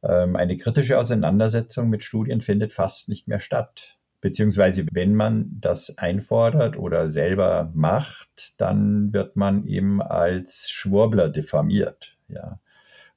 [0.02, 3.99] Ähm, eine kritische Auseinandersetzung mit Studien findet fast nicht mehr statt.
[4.22, 12.18] Beziehungsweise wenn man das einfordert oder selber macht, dann wird man eben als Schwurbler diffamiert.
[12.28, 12.60] Ja.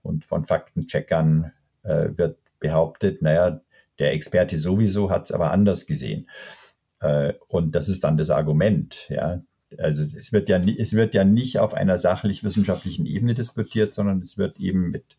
[0.02, 3.60] Und von Faktencheckern äh, wird behauptet, naja,
[3.98, 6.28] der Experte sowieso hat es aber anders gesehen.
[7.00, 9.08] Äh, und das ist dann das Argument.
[9.08, 9.42] Ja.
[9.78, 14.38] Also es wird ja, es wird ja nicht auf einer sachlich-wissenschaftlichen Ebene diskutiert, sondern es
[14.38, 15.16] wird eben mit,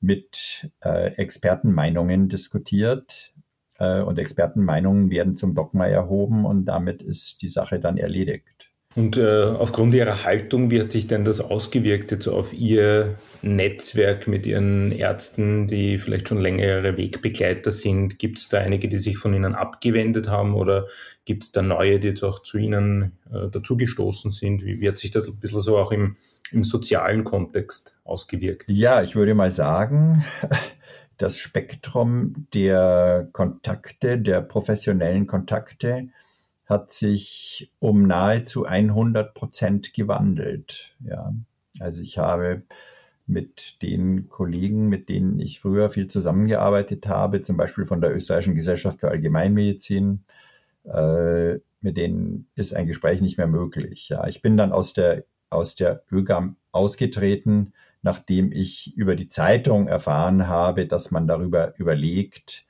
[0.00, 3.32] mit äh, Expertenmeinungen diskutiert
[3.78, 8.56] äh, und Expertenmeinungen werden zum Dogma erhoben und damit ist die Sache dann erledigt.
[8.96, 14.26] Und äh, aufgrund Ihrer Haltung, wie hat sich denn das ausgewirkt jetzt auf Ihr Netzwerk
[14.26, 18.18] mit Ihren Ärzten, die vielleicht schon längere Wegbegleiter sind?
[18.18, 20.86] Gibt es da einige, die sich von Ihnen abgewendet haben oder
[21.26, 24.64] gibt es da neue, die jetzt auch zu Ihnen äh, dazugestoßen sind?
[24.64, 26.16] Wie, wie, hat sich das ein bisschen so auch im,
[26.50, 28.64] im sozialen Kontext ausgewirkt?
[28.68, 30.24] Ja, ich würde mal sagen,
[31.18, 36.08] das Spektrum der Kontakte, der professionellen Kontakte
[36.66, 40.94] hat sich um nahezu 100 Prozent gewandelt.
[41.00, 41.32] Ja,
[41.78, 42.62] also ich habe
[43.26, 48.54] mit den Kollegen, mit denen ich früher viel zusammengearbeitet habe, zum Beispiel von der Österreichischen
[48.54, 50.24] Gesellschaft für Allgemeinmedizin,
[50.84, 54.08] äh, mit denen ist ein Gespräch nicht mehr möglich.
[54.08, 57.72] Ja, ich bin dann aus der aus der ÖGAM ausgetreten,
[58.06, 62.64] nachdem ich über die Zeitung erfahren habe, dass man darüber überlegt,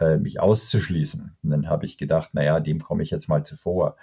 [0.00, 1.36] äh, mich auszuschließen.
[1.44, 3.96] Und dann habe ich gedacht, naja, dem komme ich jetzt mal zuvor.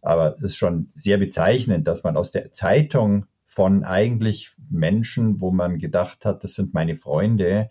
[0.00, 5.50] Aber es ist schon sehr bezeichnend, dass man aus der Zeitung von eigentlich Menschen, wo
[5.50, 7.68] man gedacht hat, das sind meine Freunde,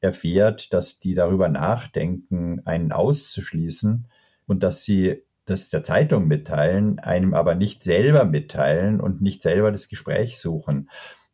[0.00, 4.08] erfährt, dass die darüber nachdenken, einen auszuschließen
[4.48, 9.70] und dass sie das der Zeitung mitteilen, einem aber nicht selber mitteilen und nicht selber
[9.70, 10.88] das Gespräch suchen.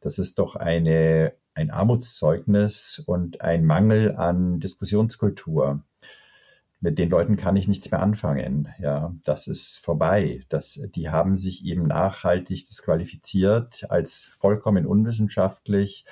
[0.07, 5.83] Das ist doch eine, ein Armutszeugnis und ein Mangel an Diskussionskultur.
[6.79, 8.69] Mit den Leuten kann ich nichts mehr anfangen.
[8.79, 10.45] Ja, das ist vorbei.
[10.49, 16.05] Das, die haben sich eben nachhaltig disqualifiziert als vollkommen unwissenschaftlich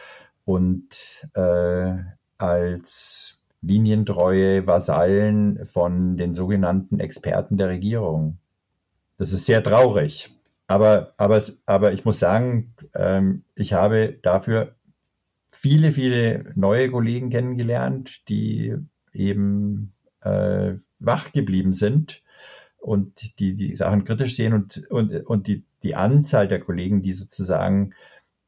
[0.44, 1.94] und äh,
[2.37, 8.38] als linientreue Vasallen von den sogenannten Experten der Regierung.
[9.18, 10.33] Das ist sehr traurig.
[10.66, 14.77] Aber, aber, aber ich muss sagen, ähm, ich habe dafür
[15.50, 18.74] viele, viele neue Kollegen kennengelernt, die
[19.12, 22.22] eben äh, wach geblieben sind
[22.79, 27.12] und die die Sachen kritisch sehen und, und, und die, die Anzahl der Kollegen, die
[27.12, 27.94] sozusagen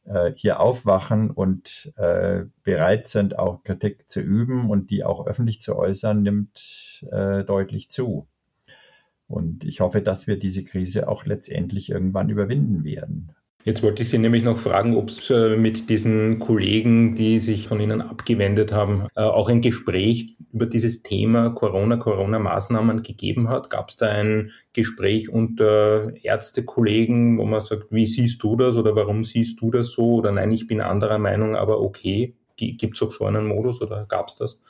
[0.05, 5.61] äh, hier aufwachen und äh, bereit sind, auch Kritik zu üben und die auch öffentlich
[5.61, 8.27] zu äußern, nimmt äh, deutlich zu.
[9.29, 13.33] Und ich hoffe, dass wir diese Krise auch letztendlich irgendwann überwinden werden.
[13.67, 17.67] Jetzt wollte ich Sie nämlich noch fragen, ob es äh, mit diesen Kollegen, die sich
[17.67, 23.69] von Ihnen abgewendet haben, äh, auch ein Gespräch über dieses Thema Corona, Corona-Maßnahmen gegeben hat.
[23.69, 28.95] Gab es da ein Gespräch unter Ärztekollegen, wo man sagt, wie siehst du das oder
[28.95, 32.37] warum siehst du das so oder nein, ich bin anderer Meinung, aber okay.
[32.57, 34.63] Gibt es auch so einen Modus oder gab es das?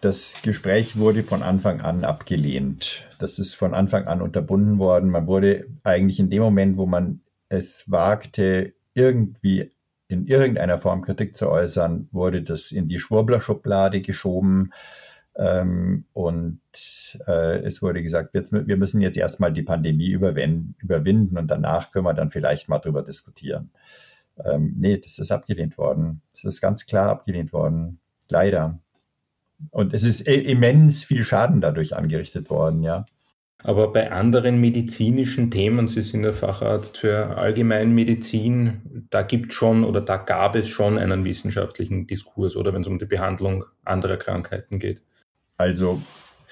[0.00, 3.06] Das Gespräch wurde von Anfang an abgelehnt.
[3.18, 5.10] Das ist von Anfang an unterbunden worden.
[5.10, 9.70] Man wurde eigentlich in dem Moment, wo man es wagte, irgendwie
[10.08, 14.72] in irgendeiner Form Kritik zu äußern, wurde das in die Schwurbler-Schublade geschoben.
[15.36, 16.60] Ähm, und
[17.26, 22.06] äh, es wurde gesagt, wir, wir müssen jetzt erstmal die Pandemie überwinden und danach können
[22.06, 23.70] wir dann vielleicht mal drüber diskutieren.
[24.44, 26.22] Ähm, nee, das ist abgelehnt worden.
[26.32, 28.00] Das ist ganz klar abgelehnt worden.
[28.28, 28.80] Leider.
[29.70, 33.06] Und es ist immens viel Schaden dadurch angerichtet worden, ja.
[33.62, 40.00] Aber bei anderen medizinischen Themen, Sie sind der Facharzt für Allgemeinmedizin, da gibt schon oder
[40.00, 44.78] da gab es schon einen wissenschaftlichen Diskurs, oder wenn es um die Behandlung anderer Krankheiten
[44.78, 45.02] geht.
[45.58, 46.00] Also,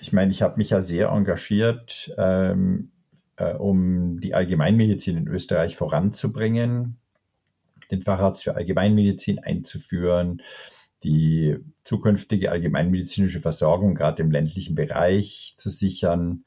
[0.01, 2.91] ich meine, ich habe mich ja sehr engagiert, ähm,
[3.37, 6.99] äh, um die Allgemeinmedizin in Österreich voranzubringen,
[7.91, 10.43] den Facharzt für Allgemeinmedizin einzuführen,
[11.05, 16.45] die zukünftige allgemeinmedizinische Versorgung gerade im ländlichen Bereich zu sichern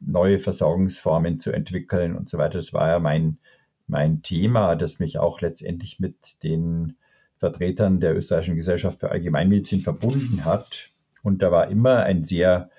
[0.00, 2.58] neue Versorgungsformen zu entwickeln und so weiter.
[2.58, 3.38] Das war ja mein,
[3.86, 6.96] mein Thema, das mich auch letztendlich mit den
[7.38, 10.90] Vertretern der österreichischen Gesellschaft für Allgemeinmedizin verbunden hat.
[11.22, 12.70] Und da war immer ein sehr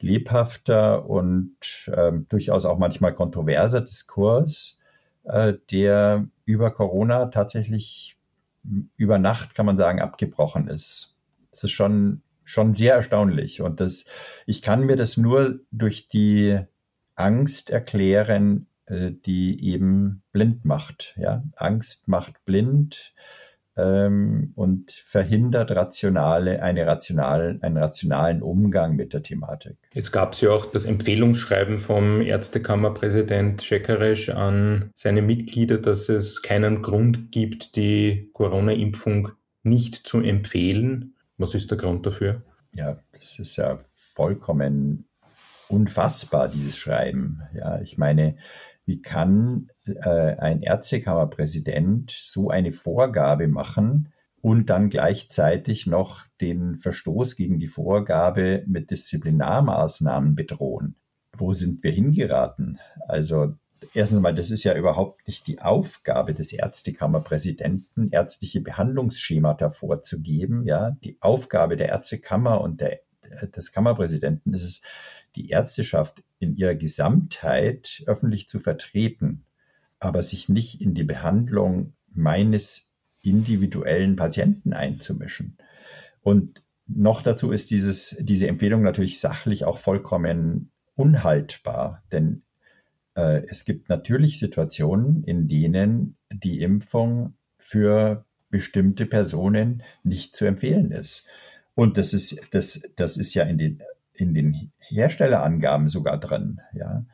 [0.00, 4.78] lebhafter und ähm, durchaus auch manchmal kontroverser Diskurs,
[5.24, 8.16] äh, der über Corona tatsächlich
[8.96, 11.16] über Nacht, kann man sagen, abgebrochen ist.
[11.50, 13.62] Das ist schon schon sehr erstaunlich.
[13.62, 14.04] Und das,
[14.44, 16.58] ich kann mir das nur durch die
[17.14, 21.14] Angst erklären, äh, die eben blind macht.
[21.16, 21.44] Ja?
[21.54, 23.14] Angst macht blind
[23.80, 29.76] ähm, und verhindert rationale, eine rationalen, einen rationalen Umgang mit der Thematik.
[29.92, 36.42] Jetzt gab es ja auch das Empfehlungsschreiben vom Ärztekammerpräsident Schekaresch an seine Mitglieder, dass es
[36.42, 39.30] keinen Grund gibt, die Corona-Impfung
[39.62, 41.14] nicht zu empfehlen.
[41.38, 42.42] Was ist der Grund dafür?
[42.74, 45.06] Ja, das ist ja vollkommen
[45.68, 47.42] unfassbar, dieses Schreiben.
[47.54, 48.36] Ja, ich meine,
[48.84, 57.36] wie kann äh, ein Ärztekammerpräsident so eine Vorgabe machen und dann gleichzeitig noch den Verstoß
[57.36, 60.96] gegen die Vorgabe mit Disziplinarmaßnahmen bedrohen?
[61.36, 62.78] Wo sind wir hingeraten?
[63.06, 63.54] Also
[63.94, 70.64] erstens mal, das ist ja überhaupt nicht die Aufgabe des Ärztekammerpräsidenten, ärztliche Behandlungsschemata vorzugeben.
[70.66, 73.00] Ja, die Aufgabe der Ärztekammer und der,
[73.56, 74.80] des Kammerpräsidenten ist es,
[75.36, 79.44] die Ärzteschaft in ihrer Gesamtheit öffentlich zu vertreten,
[80.00, 82.88] aber sich nicht in die Behandlung meines
[83.22, 85.58] individuellen Patienten einzumischen.
[86.22, 92.42] Und noch dazu ist dieses, diese Empfehlung natürlich sachlich auch vollkommen unhaltbar, denn
[93.14, 100.90] äh, es gibt natürlich Situationen, in denen die Impfung für bestimmte Personen nicht zu empfehlen
[100.90, 101.24] ist.
[101.74, 103.82] Und das ist, das, das ist ja in den,
[104.12, 106.60] in den Herstellerangaben sogar drin.
[106.74, 107.06] Ja?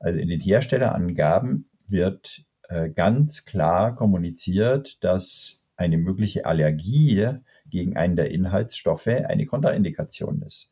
[0.00, 7.28] Also in den Herstellerangaben wird äh, ganz klar kommuniziert, dass eine mögliche Allergie
[7.66, 10.70] gegen einen der Inhaltsstoffe eine Kontraindikation ist.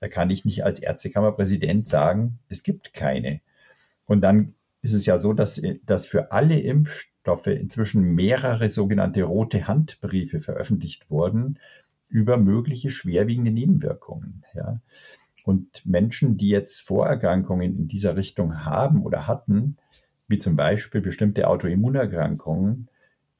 [0.00, 3.40] Da kann ich nicht als Ärztekammerpräsident sagen, es gibt keine.
[4.06, 9.66] Und dann ist es ja so, dass, dass für alle Impfstoffe inzwischen mehrere sogenannte rote
[9.66, 11.58] Handbriefe veröffentlicht wurden
[12.08, 14.44] über mögliche schwerwiegende Nebenwirkungen.
[14.54, 14.80] Ja.
[15.44, 19.76] Und Menschen, die jetzt Vorerkrankungen in dieser Richtung haben oder hatten,
[20.28, 22.88] wie zum Beispiel bestimmte Autoimmunerkrankungen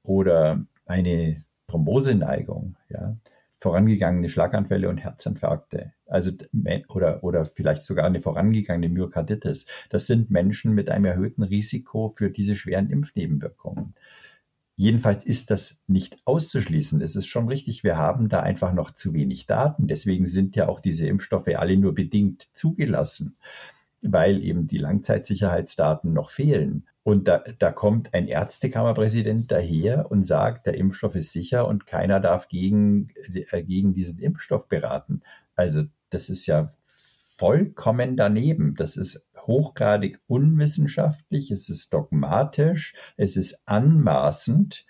[0.02, 3.16] oder eine Thromboseneigung, ja,
[3.60, 6.30] vorangegangene Schlaganfälle und Herzinfarkte, also
[6.88, 9.66] oder, oder vielleicht sogar eine vorangegangene Myokarditis.
[9.90, 13.94] Das sind Menschen mit einem erhöhten Risiko für diese schweren Impfnebenwirkungen.
[14.76, 17.02] Jedenfalls ist das nicht auszuschließen.
[17.02, 19.88] Es ist schon richtig, wir haben da einfach noch zu wenig Daten.
[19.88, 23.36] Deswegen sind ja auch diese Impfstoffe alle nur bedingt zugelassen,
[24.02, 26.86] weil eben die Langzeitsicherheitsdaten noch fehlen.
[27.02, 32.20] Und da, da kommt ein Ärztekammerpräsident daher und sagt, der Impfstoff ist sicher und keiner
[32.20, 33.08] darf gegen,
[33.50, 35.22] äh, gegen diesen Impfstoff beraten.
[35.56, 36.74] Also das ist ja
[37.38, 38.74] vollkommen daneben.
[38.76, 44.84] Das ist hochgradig unwissenschaftlich, es ist dogmatisch, es ist anmaßend.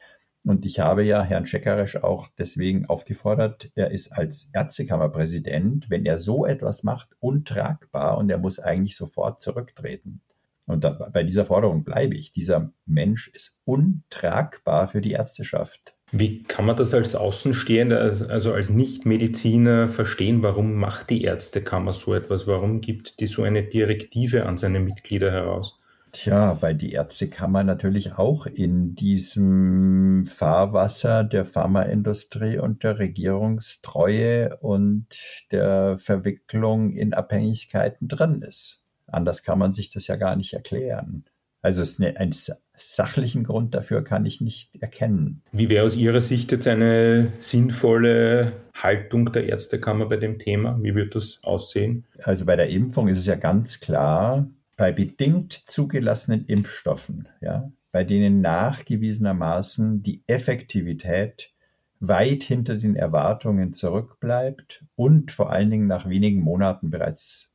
[0.49, 6.18] Und ich habe ja Herrn Scheckeresch auch deswegen aufgefordert, er ist als Ärztekammerpräsident, wenn er
[6.18, 10.22] so etwas macht, untragbar und er muss eigentlich sofort zurücktreten.
[10.64, 12.32] Und da, bei dieser Forderung bleibe ich.
[12.32, 15.94] Dieser Mensch ist untragbar für die Ärzteschaft.
[16.12, 20.42] Wie kann man das als Außenstehender, also als Nichtmediziner verstehen?
[20.42, 22.46] Warum macht die Ärztekammer so etwas?
[22.46, 25.78] Warum gibt die so eine Direktive an seine Mitglieder heraus?
[26.20, 35.06] Tja, weil die Ärztekammer natürlich auch in diesem Fahrwasser der Pharmaindustrie und der Regierungstreue und
[35.52, 38.82] der Verwicklung in Abhängigkeiten drin ist.
[39.06, 41.24] Anders kann man sich das ja gar nicht erklären.
[41.62, 42.34] Also es eine, einen
[42.74, 45.42] sachlichen Grund dafür kann ich nicht erkennen.
[45.52, 50.80] Wie wäre aus Ihrer Sicht jetzt eine sinnvolle Haltung der Ärztekammer bei dem Thema?
[50.82, 52.06] Wie wird das aussehen?
[52.24, 54.48] Also bei der Impfung ist es ja ganz klar,
[54.79, 61.53] bei bedingt zugelassenen Impfstoffen, ja, bei denen nachgewiesenermaßen die Effektivität
[61.99, 67.51] weit hinter den Erwartungen zurückbleibt und vor allen Dingen nach wenigen Monaten bereits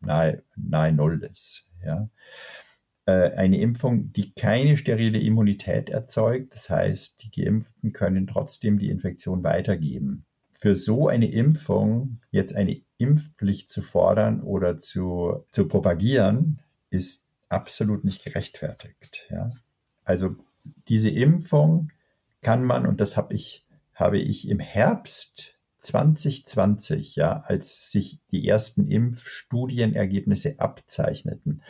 [0.00, 1.68] nahe, nahe Null ist.
[1.86, 2.10] Ja.
[3.06, 8.90] Äh, eine Impfung, die keine sterile Immunität erzeugt, das heißt, die Geimpften können trotzdem die
[8.90, 10.24] Infektion weitergeben.
[10.54, 18.04] Für so eine Impfung jetzt eine Impfpflicht zu fordern oder zu, zu propagieren, ist absolut
[18.04, 19.26] nicht gerechtfertigt.
[19.30, 19.50] Ja.
[20.04, 20.36] Also
[20.88, 21.90] diese Impfung
[22.42, 28.46] kann man, und das habe ich, habe ich im Herbst 2020, ja, als sich die
[28.46, 31.62] ersten Impfstudienergebnisse abzeichneten,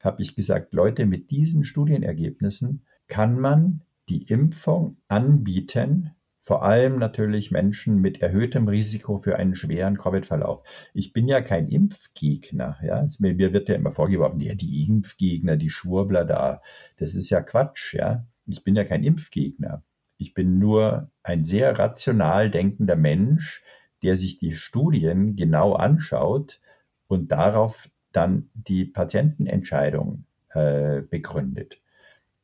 [0.00, 6.12] habe ich gesagt, Leute, mit diesen Studienergebnissen kann man die Impfung anbieten,
[6.46, 10.62] vor allem natürlich Menschen mit erhöhtem Risiko für einen schweren Covid-Verlauf.
[10.94, 13.04] Ich bin ja kein Impfgegner, ja.
[13.18, 16.62] Mir wird ja immer vorgeworfen, ja, die Impfgegner, die Schwurbler da,
[16.98, 18.24] das ist ja Quatsch, ja.
[18.46, 19.82] Ich bin ja kein Impfgegner.
[20.18, 23.64] Ich bin nur ein sehr rational denkender Mensch,
[24.04, 26.60] der sich die Studien genau anschaut
[27.08, 31.80] und darauf dann die Patientenentscheidung äh, begründet.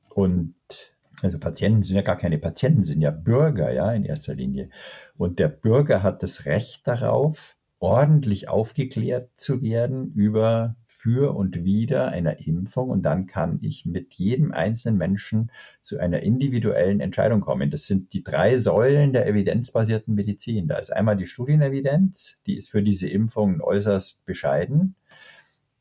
[0.08, 0.56] Und
[1.22, 4.70] also Patienten sind ja gar keine Patienten, sind ja Bürger, ja, in erster Linie.
[5.16, 12.08] Und der Bürger hat das Recht darauf, ordentlich aufgeklärt zu werden über für und wider
[12.08, 15.50] einer Impfung und dann kann ich mit jedem einzelnen Menschen
[15.80, 17.72] zu einer individuellen Entscheidung kommen.
[17.72, 20.68] Das sind die drei Säulen der evidenzbasierten Medizin.
[20.68, 24.94] Da ist einmal die Studienevidenz, die ist für diese Impfungen äußerst bescheiden.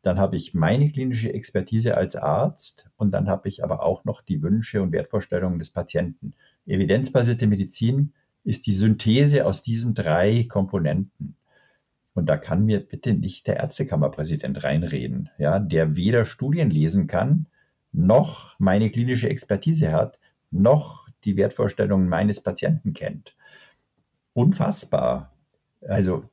[0.01, 4.21] Dann habe ich meine klinische Expertise als Arzt und dann habe ich aber auch noch
[4.21, 6.33] die Wünsche und Wertvorstellungen des Patienten.
[6.65, 11.35] Evidenzbasierte Medizin ist die Synthese aus diesen drei Komponenten.
[12.13, 17.45] Und da kann mir bitte nicht der Ärztekammerpräsident reinreden, ja, der weder Studien lesen kann,
[17.93, 20.17] noch meine klinische Expertise hat,
[20.49, 23.35] noch die Wertvorstellungen meines Patienten kennt.
[24.33, 25.33] Unfassbar.
[25.81, 26.25] Also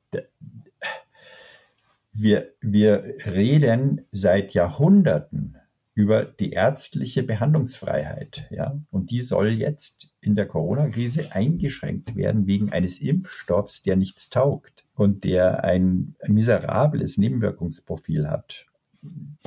[2.20, 5.56] wir, wir reden seit Jahrhunderten
[5.94, 12.70] über die ärztliche Behandlungsfreiheit, ja, und die soll jetzt in der Corona-Krise eingeschränkt werden wegen
[12.70, 18.66] eines Impfstoffs, der nichts taugt und der ein miserables Nebenwirkungsprofil hat.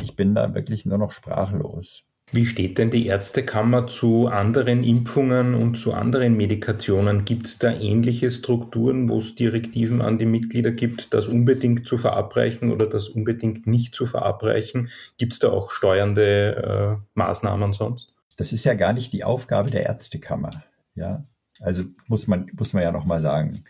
[0.02, 2.04] Ich bin da wirklich nur noch sprachlos.
[2.34, 7.26] Wie steht denn die Ärztekammer zu anderen Impfungen und zu anderen Medikationen?
[7.26, 11.98] Gibt es da ähnliche Strukturen, wo es Direktiven an die Mitglieder gibt, das unbedingt zu
[11.98, 14.90] verabreichen oder das unbedingt nicht zu verabreichen?
[15.18, 18.14] Gibt es da auch steuernde äh, Maßnahmen sonst?
[18.38, 20.52] Das ist ja gar nicht die Aufgabe der Ärztekammer.
[20.96, 21.26] Ja,
[21.60, 23.66] also muss man, muss man ja nochmal sagen.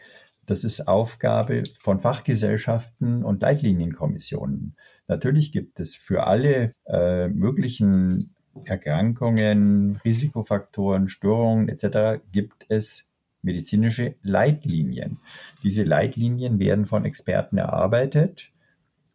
[0.46, 4.76] Das ist Aufgabe von Fachgesellschaften und Leitlinienkommissionen.
[5.08, 8.36] Natürlich gibt es für alle äh, möglichen
[8.66, 12.22] Erkrankungen, Risikofaktoren, Störungen etc.
[12.32, 13.08] gibt es
[13.42, 15.20] medizinische Leitlinien.
[15.64, 18.52] Diese Leitlinien werden von Experten erarbeitet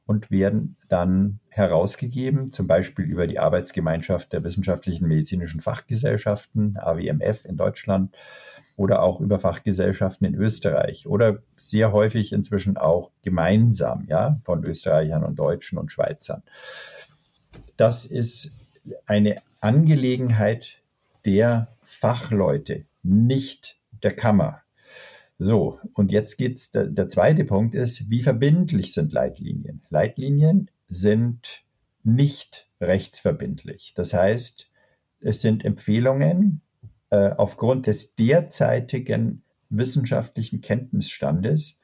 [0.07, 7.57] und werden dann herausgegeben, zum Beispiel über die Arbeitsgemeinschaft der wissenschaftlichen medizinischen Fachgesellschaften, AWMF in
[7.57, 8.14] Deutschland,
[8.76, 15.24] oder auch über Fachgesellschaften in Österreich oder sehr häufig inzwischen auch gemeinsam, ja, von Österreichern
[15.24, 16.43] und Deutschen und Schweizern.
[17.76, 18.53] Das ist
[19.07, 20.82] eine Angelegenheit
[21.24, 24.62] der Fachleute, nicht der Kammer.
[25.39, 29.82] So, und jetzt geht's, der, der zweite Punkt ist, wie verbindlich sind Leitlinien?
[29.91, 31.62] Leitlinien sind
[32.05, 33.93] nicht rechtsverbindlich.
[33.97, 34.70] Das heißt,
[35.20, 36.62] es sind Empfehlungen
[37.11, 41.78] äh, aufgrund des derzeitigen wissenschaftlichen Kenntnisstandes,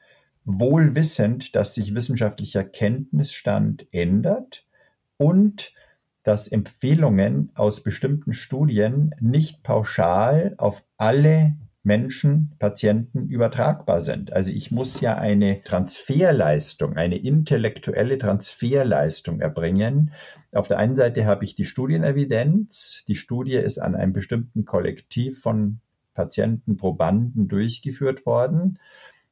[0.45, 4.65] wohl wissend, dass sich wissenschaftlicher Kenntnisstand ändert
[5.17, 5.73] und
[6.23, 14.31] dass Empfehlungen aus bestimmten Studien nicht pauschal auf alle Menschen, Patienten übertragbar sind.
[14.31, 20.13] Also ich muss ja eine Transferleistung, eine intellektuelle Transferleistung erbringen.
[20.53, 23.03] Auf der einen Seite habe ich die Studienevidenz.
[23.09, 25.81] Die Studie ist an einem bestimmten Kollektiv von
[26.13, 28.79] Patienten, Probanden durchgeführt worden.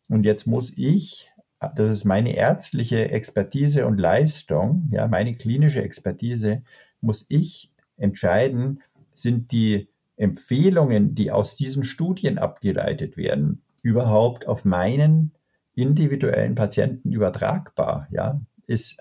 [0.09, 1.30] Und jetzt muss ich,
[1.75, 6.63] das ist meine ärztliche Expertise und Leistung, ja, meine klinische Expertise,
[7.01, 8.81] muss ich entscheiden,
[9.13, 9.87] sind die
[10.17, 15.33] Empfehlungen, die aus diesen Studien abgeleitet werden, überhaupt auf meinen
[15.75, 18.07] individuellen Patienten übertragbar?
[18.11, 18.97] Ja, ist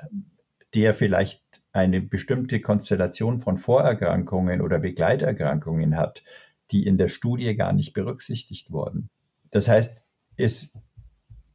[0.74, 1.42] der vielleicht
[1.72, 6.22] eine bestimmte Konstellation von Vorerkrankungen oder Begleiterkrankungen hat,
[6.70, 9.08] die in der Studie gar nicht berücksichtigt wurden.
[9.50, 10.00] Das heißt,
[10.36, 10.72] es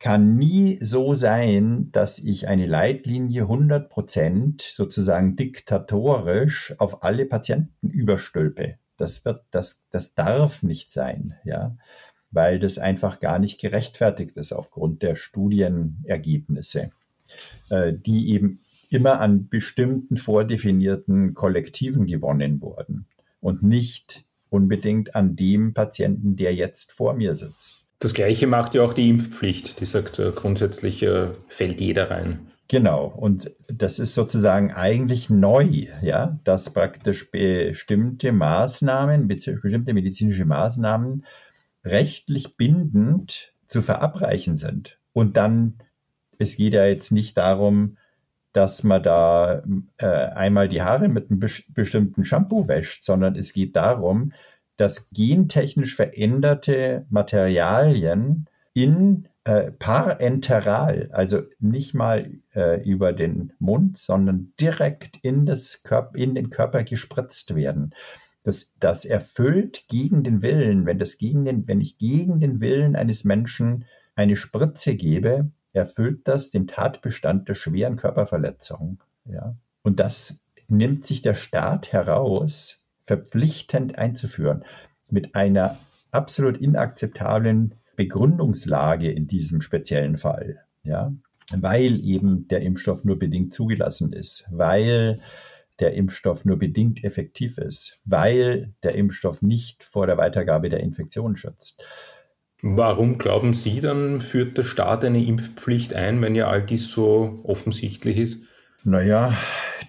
[0.06, 7.89] kann nie so sein, dass ich eine Leitlinie 100 Prozent sozusagen diktatorisch auf alle Patienten
[7.89, 8.76] überstülpe.
[8.97, 11.76] Das wird, das, das darf nicht sein, ja,
[12.30, 16.91] weil das einfach gar nicht gerechtfertigt ist aufgrund der Studienergebnisse,
[17.72, 23.08] äh, die eben immer an bestimmten vordefinierten Kollektiven gewonnen wurden
[23.39, 27.84] und nicht unbedingt an dem Patienten, der jetzt vor mir sitzt.
[28.06, 29.80] Das Gleiche macht ja auch die Impfpflicht.
[29.80, 32.51] Die sagt äh, grundsätzlich äh, fällt jeder rein.
[32.68, 41.26] Genau, und das ist sozusagen eigentlich neu, ja, dass praktisch bestimmte Maßnahmen, bestimmte medizinische Maßnahmen
[41.84, 44.99] rechtlich bindend zu verabreichen sind.
[45.12, 45.80] Und dann,
[46.38, 47.97] es geht ja jetzt nicht darum,
[48.53, 49.64] dass man da
[49.97, 54.32] äh, einmal die Haare mit einem bestimmten Shampoo wäscht, sondern es geht darum,
[54.78, 64.53] dass gentechnisch veränderte Materialien in äh, parenteral, also nicht mal äh, über den Mund, sondern
[64.59, 67.93] direkt in, das Körper, in den Körper gespritzt werden.
[68.43, 72.95] Das, das erfüllt gegen den Willen, wenn, das gegen den, wenn ich gegen den Willen
[72.95, 79.03] eines Menschen eine Spritze gebe, erfüllt das den Tatbestand der schweren Körperverletzung.
[79.26, 79.55] Ja?
[79.84, 84.64] Und das nimmt sich der Staat heraus, verpflichtend einzuführen,
[85.10, 85.78] mit einer
[86.12, 90.60] absolut inakzeptablen Begründungslage in diesem speziellen Fall.
[90.84, 91.14] Ja?
[91.51, 95.20] Weil eben der Impfstoff nur bedingt zugelassen ist, weil
[95.80, 101.36] der Impfstoff nur bedingt effektiv ist, weil der Impfstoff nicht vor der Weitergabe der Infektion
[101.36, 101.84] schützt.
[102.62, 107.41] Warum glauben Sie dann, führt der Staat eine Impfpflicht ein, wenn ja all dies so
[107.43, 108.43] offensichtlich ist?
[108.88, 109.36] Naja,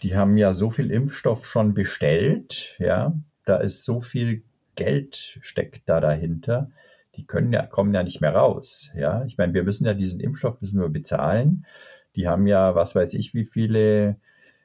[0.03, 3.13] die haben ja so viel Impfstoff schon bestellt, ja,
[3.45, 4.43] da ist so viel
[4.75, 6.71] Geld steckt da dahinter.
[7.17, 9.23] Die können ja, kommen ja nicht mehr raus, ja.
[9.27, 11.67] Ich meine, wir müssen ja diesen Impfstoff müssen wir bezahlen.
[12.15, 14.17] Die haben ja, was weiß ich, wie viele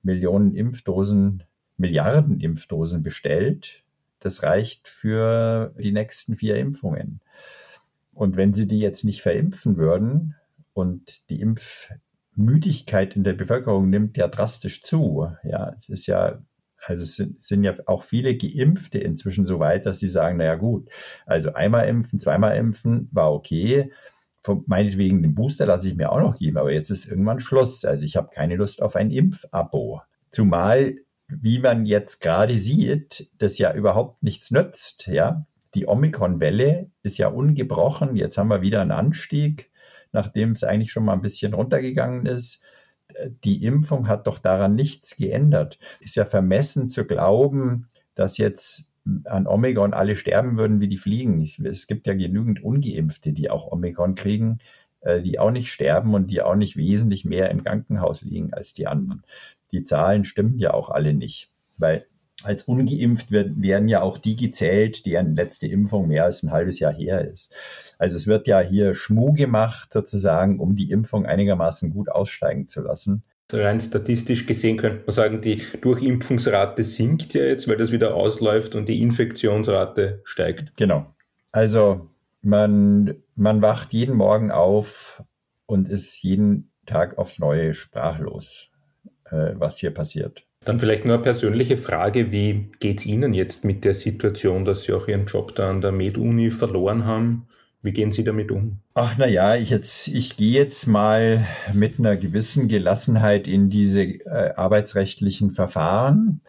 [0.02, 1.44] Millionen Impfdosen,
[1.76, 3.84] Milliarden Impfdosen bestellt.
[4.22, 7.20] Das reicht für die nächsten vier Impfungen.
[8.14, 10.36] Und wenn sie die jetzt nicht verimpfen würden
[10.74, 11.42] und die
[12.42, 16.42] Impfmüdigkeit in der Bevölkerung nimmt ja drastisch zu, ja, es ist ja,
[16.84, 20.90] also sind, sind ja auch viele Geimpfte inzwischen so weit, dass sie sagen, naja gut,
[21.26, 23.92] also einmal impfen, zweimal impfen war okay,
[24.44, 27.86] von, meinetwegen den Booster lasse ich mir auch noch geben, aber jetzt ist irgendwann Schluss.
[27.86, 30.02] Also ich habe keine Lust auf ein Impfabo.
[30.32, 30.96] Zumal,
[31.28, 35.46] wie man jetzt gerade sieht, das ja überhaupt nichts nützt, ja.
[35.76, 38.16] Die Omikron-Welle ist ja ungebrochen.
[38.16, 39.71] Jetzt haben wir wieder einen Anstieg,
[40.12, 42.62] nachdem es eigentlich schon mal ein bisschen runtergegangen ist.
[43.44, 45.80] Die Impfung hat doch daran nichts geändert.
[46.00, 48.90] Ist ja vermessen zu glauben, dass jetzt
[49.26, 51.42] an Omikron alle sterben würden wie die Fliegen.
[51.42, 54.60] Es gibt ja genügend Ungeimpfte, die auch Omikron kriegen,
[55.02, 58.74] äh, die auch nicht sterben und die auch nicht wesentlich mehr im Krankenhaus liegen als
[58.74, 59.24] die anderen.
[59.72, 62.06] Die Zahlen stimmen ja auch alle nicht, weil
[62.44, 66.80] als ungeimpft werden, werden ja auch die gezählt, deren letzte Impfung mehr als ein halbes
[66.80, 67.52] Jahr her ist.
[67.98, 72.82] Also es wird ja hier Schmuh gemacht, sozusagen, um die Impfung einigermaßen gut aussteigen zu
[72.82, 73.24] lassen.
[73.54, 78.76] Rein statistisch gesehen könnte man sagen, die Durchimpfungsrate sinkt ja jetzt, weil das wieder ausläuft
[78.76, 80.76] und die Infektionsrate steigt.
[80.78, 81.14] Genau.
[81.52, 82.10] Also
[82.42, 85.24] man, man wacht jeden Morgen auf
[85.66, 88.70] und ist jeden Tag aufs Neue sprachlos,
[89.26, 90.46] äh, was hier passiert.
[90.64, 94.84] Dann vielleicht nur eine persönliche Frage, wie geht es Ihnen jetzt mit der Situation, dass
[94.84, 97.48] Sie auch Ihren Job da an der Med-Uni verloren haben?
[97.82, 98.78] Wie gehen Sie damit um?
[98.94, 104.54] Ach naja, ich, jetzt, ich gehe jetzt mal mit einer gewissen Gelassenheit in diese äh,
[104.56, 106.42] arbeitsrechtlichen Verfahren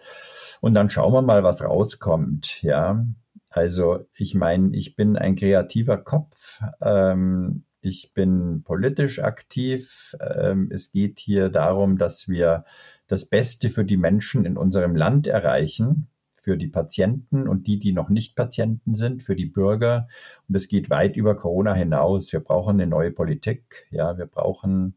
[0.60, 2.62] und dann schauen wir mal, was rauskommt.
[2.62, 3.06] Ja,
[3.48, 6.60] also ich meine, ich bin ein kreativer Kopf.
[6.82, 10.14] Ähm, ich bin politisch aktiv.
[10.20, 12.64] Ähm, es geht hier darum, dass wir
[13.12, 16.08] das Beste für die Menschen in unserem Land erreichen,
[16.40, 20.08] für die Patienten und die, die noch nicht Patienten sind, für die Bürger.
[20.48, 22.32] Und es geht weit über Corona hinaus.
[22.32, 23.86] Wir brauchen eine neue Politik.
[23.90, 24.96] Ja, wir brauchen,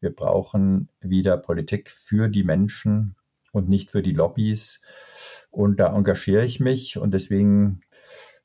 [0.00, 3.14] wir brauchen wieder Politik für die Menschen
[3.50, 4.82] und nicht für die Lobbys.
[5.50, 7.80] Und da engagiere ich mich und deswegen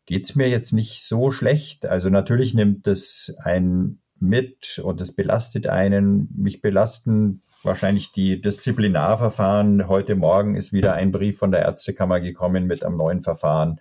[0.05, 1.85] geht's mir jetzt nicht so schlecht.
[1.85, 6.29] Also natürlich nimmt es ein mit und es belastet einen.
[6.37, 9.87] Mich belasten wahrscheinlich die Disziplinarverfahren.
[9.87, 13.79] Heute Morgen ist wieder ein Brief von der Ärztekammer gekommen mit einem neuen Verfahren.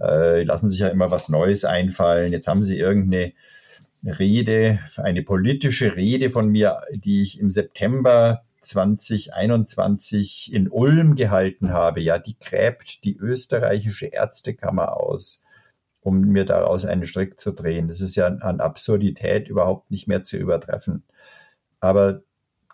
[0.00, 2.32] Äh, lassen sich ja immer was Neues einfallen.
[2.32, 3.32] Jetzt haben sie irgendeine
[4.04, 12.00] Rede, eine politische Rede von mir, die ich im September 2021 in Ulm gehalten habe.
[12.00, 15.42] Ja, die gräbt die österreichische Ärztekammer aus
[16.00, 17.88] um mir daraus einen Strick zu drehen.
[17.88, 21.04] Das ist ja an Absurdität überhaupt nicht mehr zu übertreffen.
[21.80, 22.22] Aber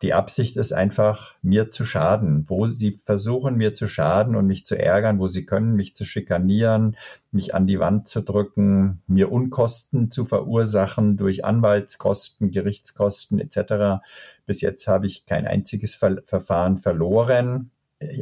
[0.04, 2.44] die Absicht ist einfach, mir zu schaden.
[2.46, 6.04] Wo sie versuchen, mir zu schaden und mich zu ärgern, wo sie können, mich zu
[6.04, 6.98] schikanieren,
[7.30, 14.04] mich an die Wand zu drücken, mir Unkosten zu verursachen durch Anwaltskosten, Gerichtskosten etc.
[14.44, 17.70] Bis jetzt habe ich kein einziges Ver Verfahren verloren.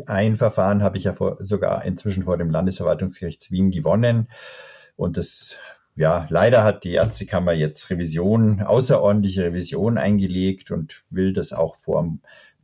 [0.06, 4.28] Ein Verfahren habe ich ja vor, sogar inzwischen vor dem Landesverwaltungsgericht Wien gewonnen.
[4.94, 5.58] Und das,
[5.94, 12.02] ja, leider hat die Ärztekammer jetzt Revision, außerordentliche Revision eingelegt und will das auch vor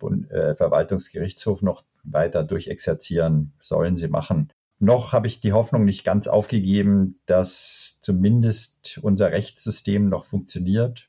[0.01, 4.51] dem äh, Verwaltungsgerichtshof noch weiter durchexerzieren, sollen sie machen.
[4.81, 11.09] Noch habe ich die Hoffnung nicht ganz aufgegeben, dass zumindest unser Rechtssystem noch funktioniert.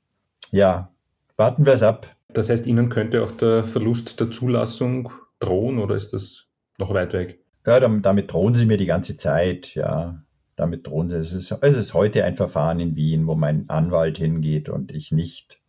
[0.52, 0.92] Ja,
[1.38, 2.08] warten wir es ab.
[2.34, 6.48] Das heißt, Ihnen könnte auch der Verlust der Zulassung drohen oder ist das
[6.80, 7.40] noch weit weg?
[7.66, 10.24] Ja, damit drohen sie mir die ganze Zeit, ja
[10.60, 11.16] damit drohen sie.
[11.16, 15.12] Es ist, es ist heute ein Verfahren in Wien, wo mein Anwalt hingeht und ich
[15.12, 15.62] nicht,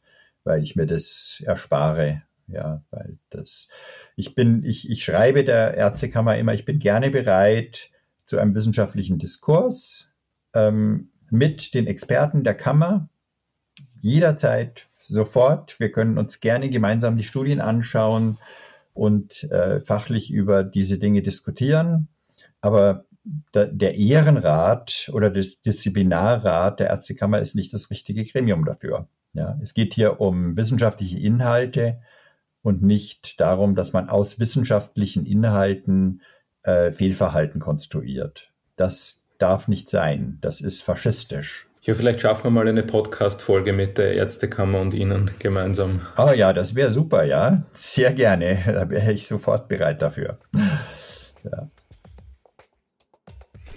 [0.43, 2.23] weil ich mir das erspare.
[2.49, 3.69] Ja, weil das,
[4.17, 7.91] ich bin, ich, ich schreibe der Ärztekammer immer, ich bin gerne bereit
[8.27, 10.13] zu einem wissenschaftlichen Diskurs
[10.55, 13.09] ähm, mit den Experten der Kammer.
[14.01, 15.79] Jederzeit, sofort.
[15.79, 18.39] Wir können uns gerne gemeinsam die Studien anschauen
[18.93, 22.09] und äh, fachlich über diese Dinge diskutieren.
[22.61, 29.09] Aber der Ehrenrat oder das Disziplinarrat der Ärztekammer ist nicht das richtige Gremium dafür.
[29.33, 32.01] Ja, es geht hier um wissenschaftliche Inhalte
[32.63, 36.23] und nicht darum, dass man aus wissenschaftlichen Inhalten
[36.63, 38.51] äh, Fehlverhalten konstruiert.
[38.77, 40.39] Das darf nicht sein.
[40.41, 41.67] Das ist faschistisch.
[41.83, 46.03] Ja, vielleicht schaffen wir mal eine Podcast-Folge mit der Ärztekammer und Ihnen gemeinsam.
[46.19, 47.63] Oh ja, das wäre super, ja.
[47.73, 48.59] Sehr gerne.
[48.67, 50.39] Da wäre ich sofort bereit dafür.
[51.43, 51.71] Ja.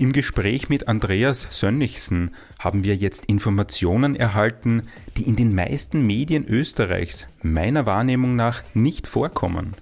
[0.03, 4.81] Im Gespräch mit Andreas Sönnigsen haben wir jetzt Informationen erhalten,
[5.15, 9.75] die in den meisten Medien Österreichs meiner Wahrnehmung nach nicht vorkommen.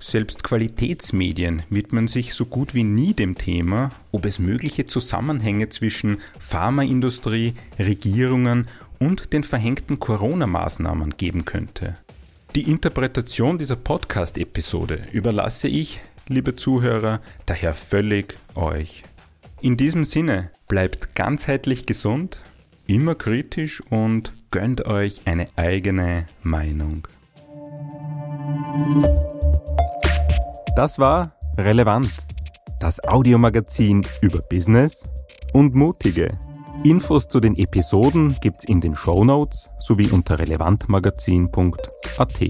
[0.00, 6.18] Selbst Qualitätsmedien widmen sich so gut wie nie dem Thema, ob es mögliche Zusammenhänge zwischen
[6.40, 8.66] Pharmaindustrie, Regierungen
[8.98, 11.94] und den verhängten Corona-Maßnahmen geben könnte.
[12.56, 19.04] Die Interpretation dieser Podcast-Episode überlasse ich, liebe Zuhörer, daher völlig euch.
[19.62, 22.38] In diesem Sinne, bleibt ganzheitlich gesund,
[22.86, 27.06] immer kritisch und gönnt euch eine eigene Meinung.
[30.76, 32.10] Das war Relevant,
[32.80, 35.12] das Audiomagazin über Business
[35.52, 36.38] und Mutige.
[36.82, 42.40] Infos zu den Episoden gibt's in den Show Notes sowie unter relevantmagazin.at.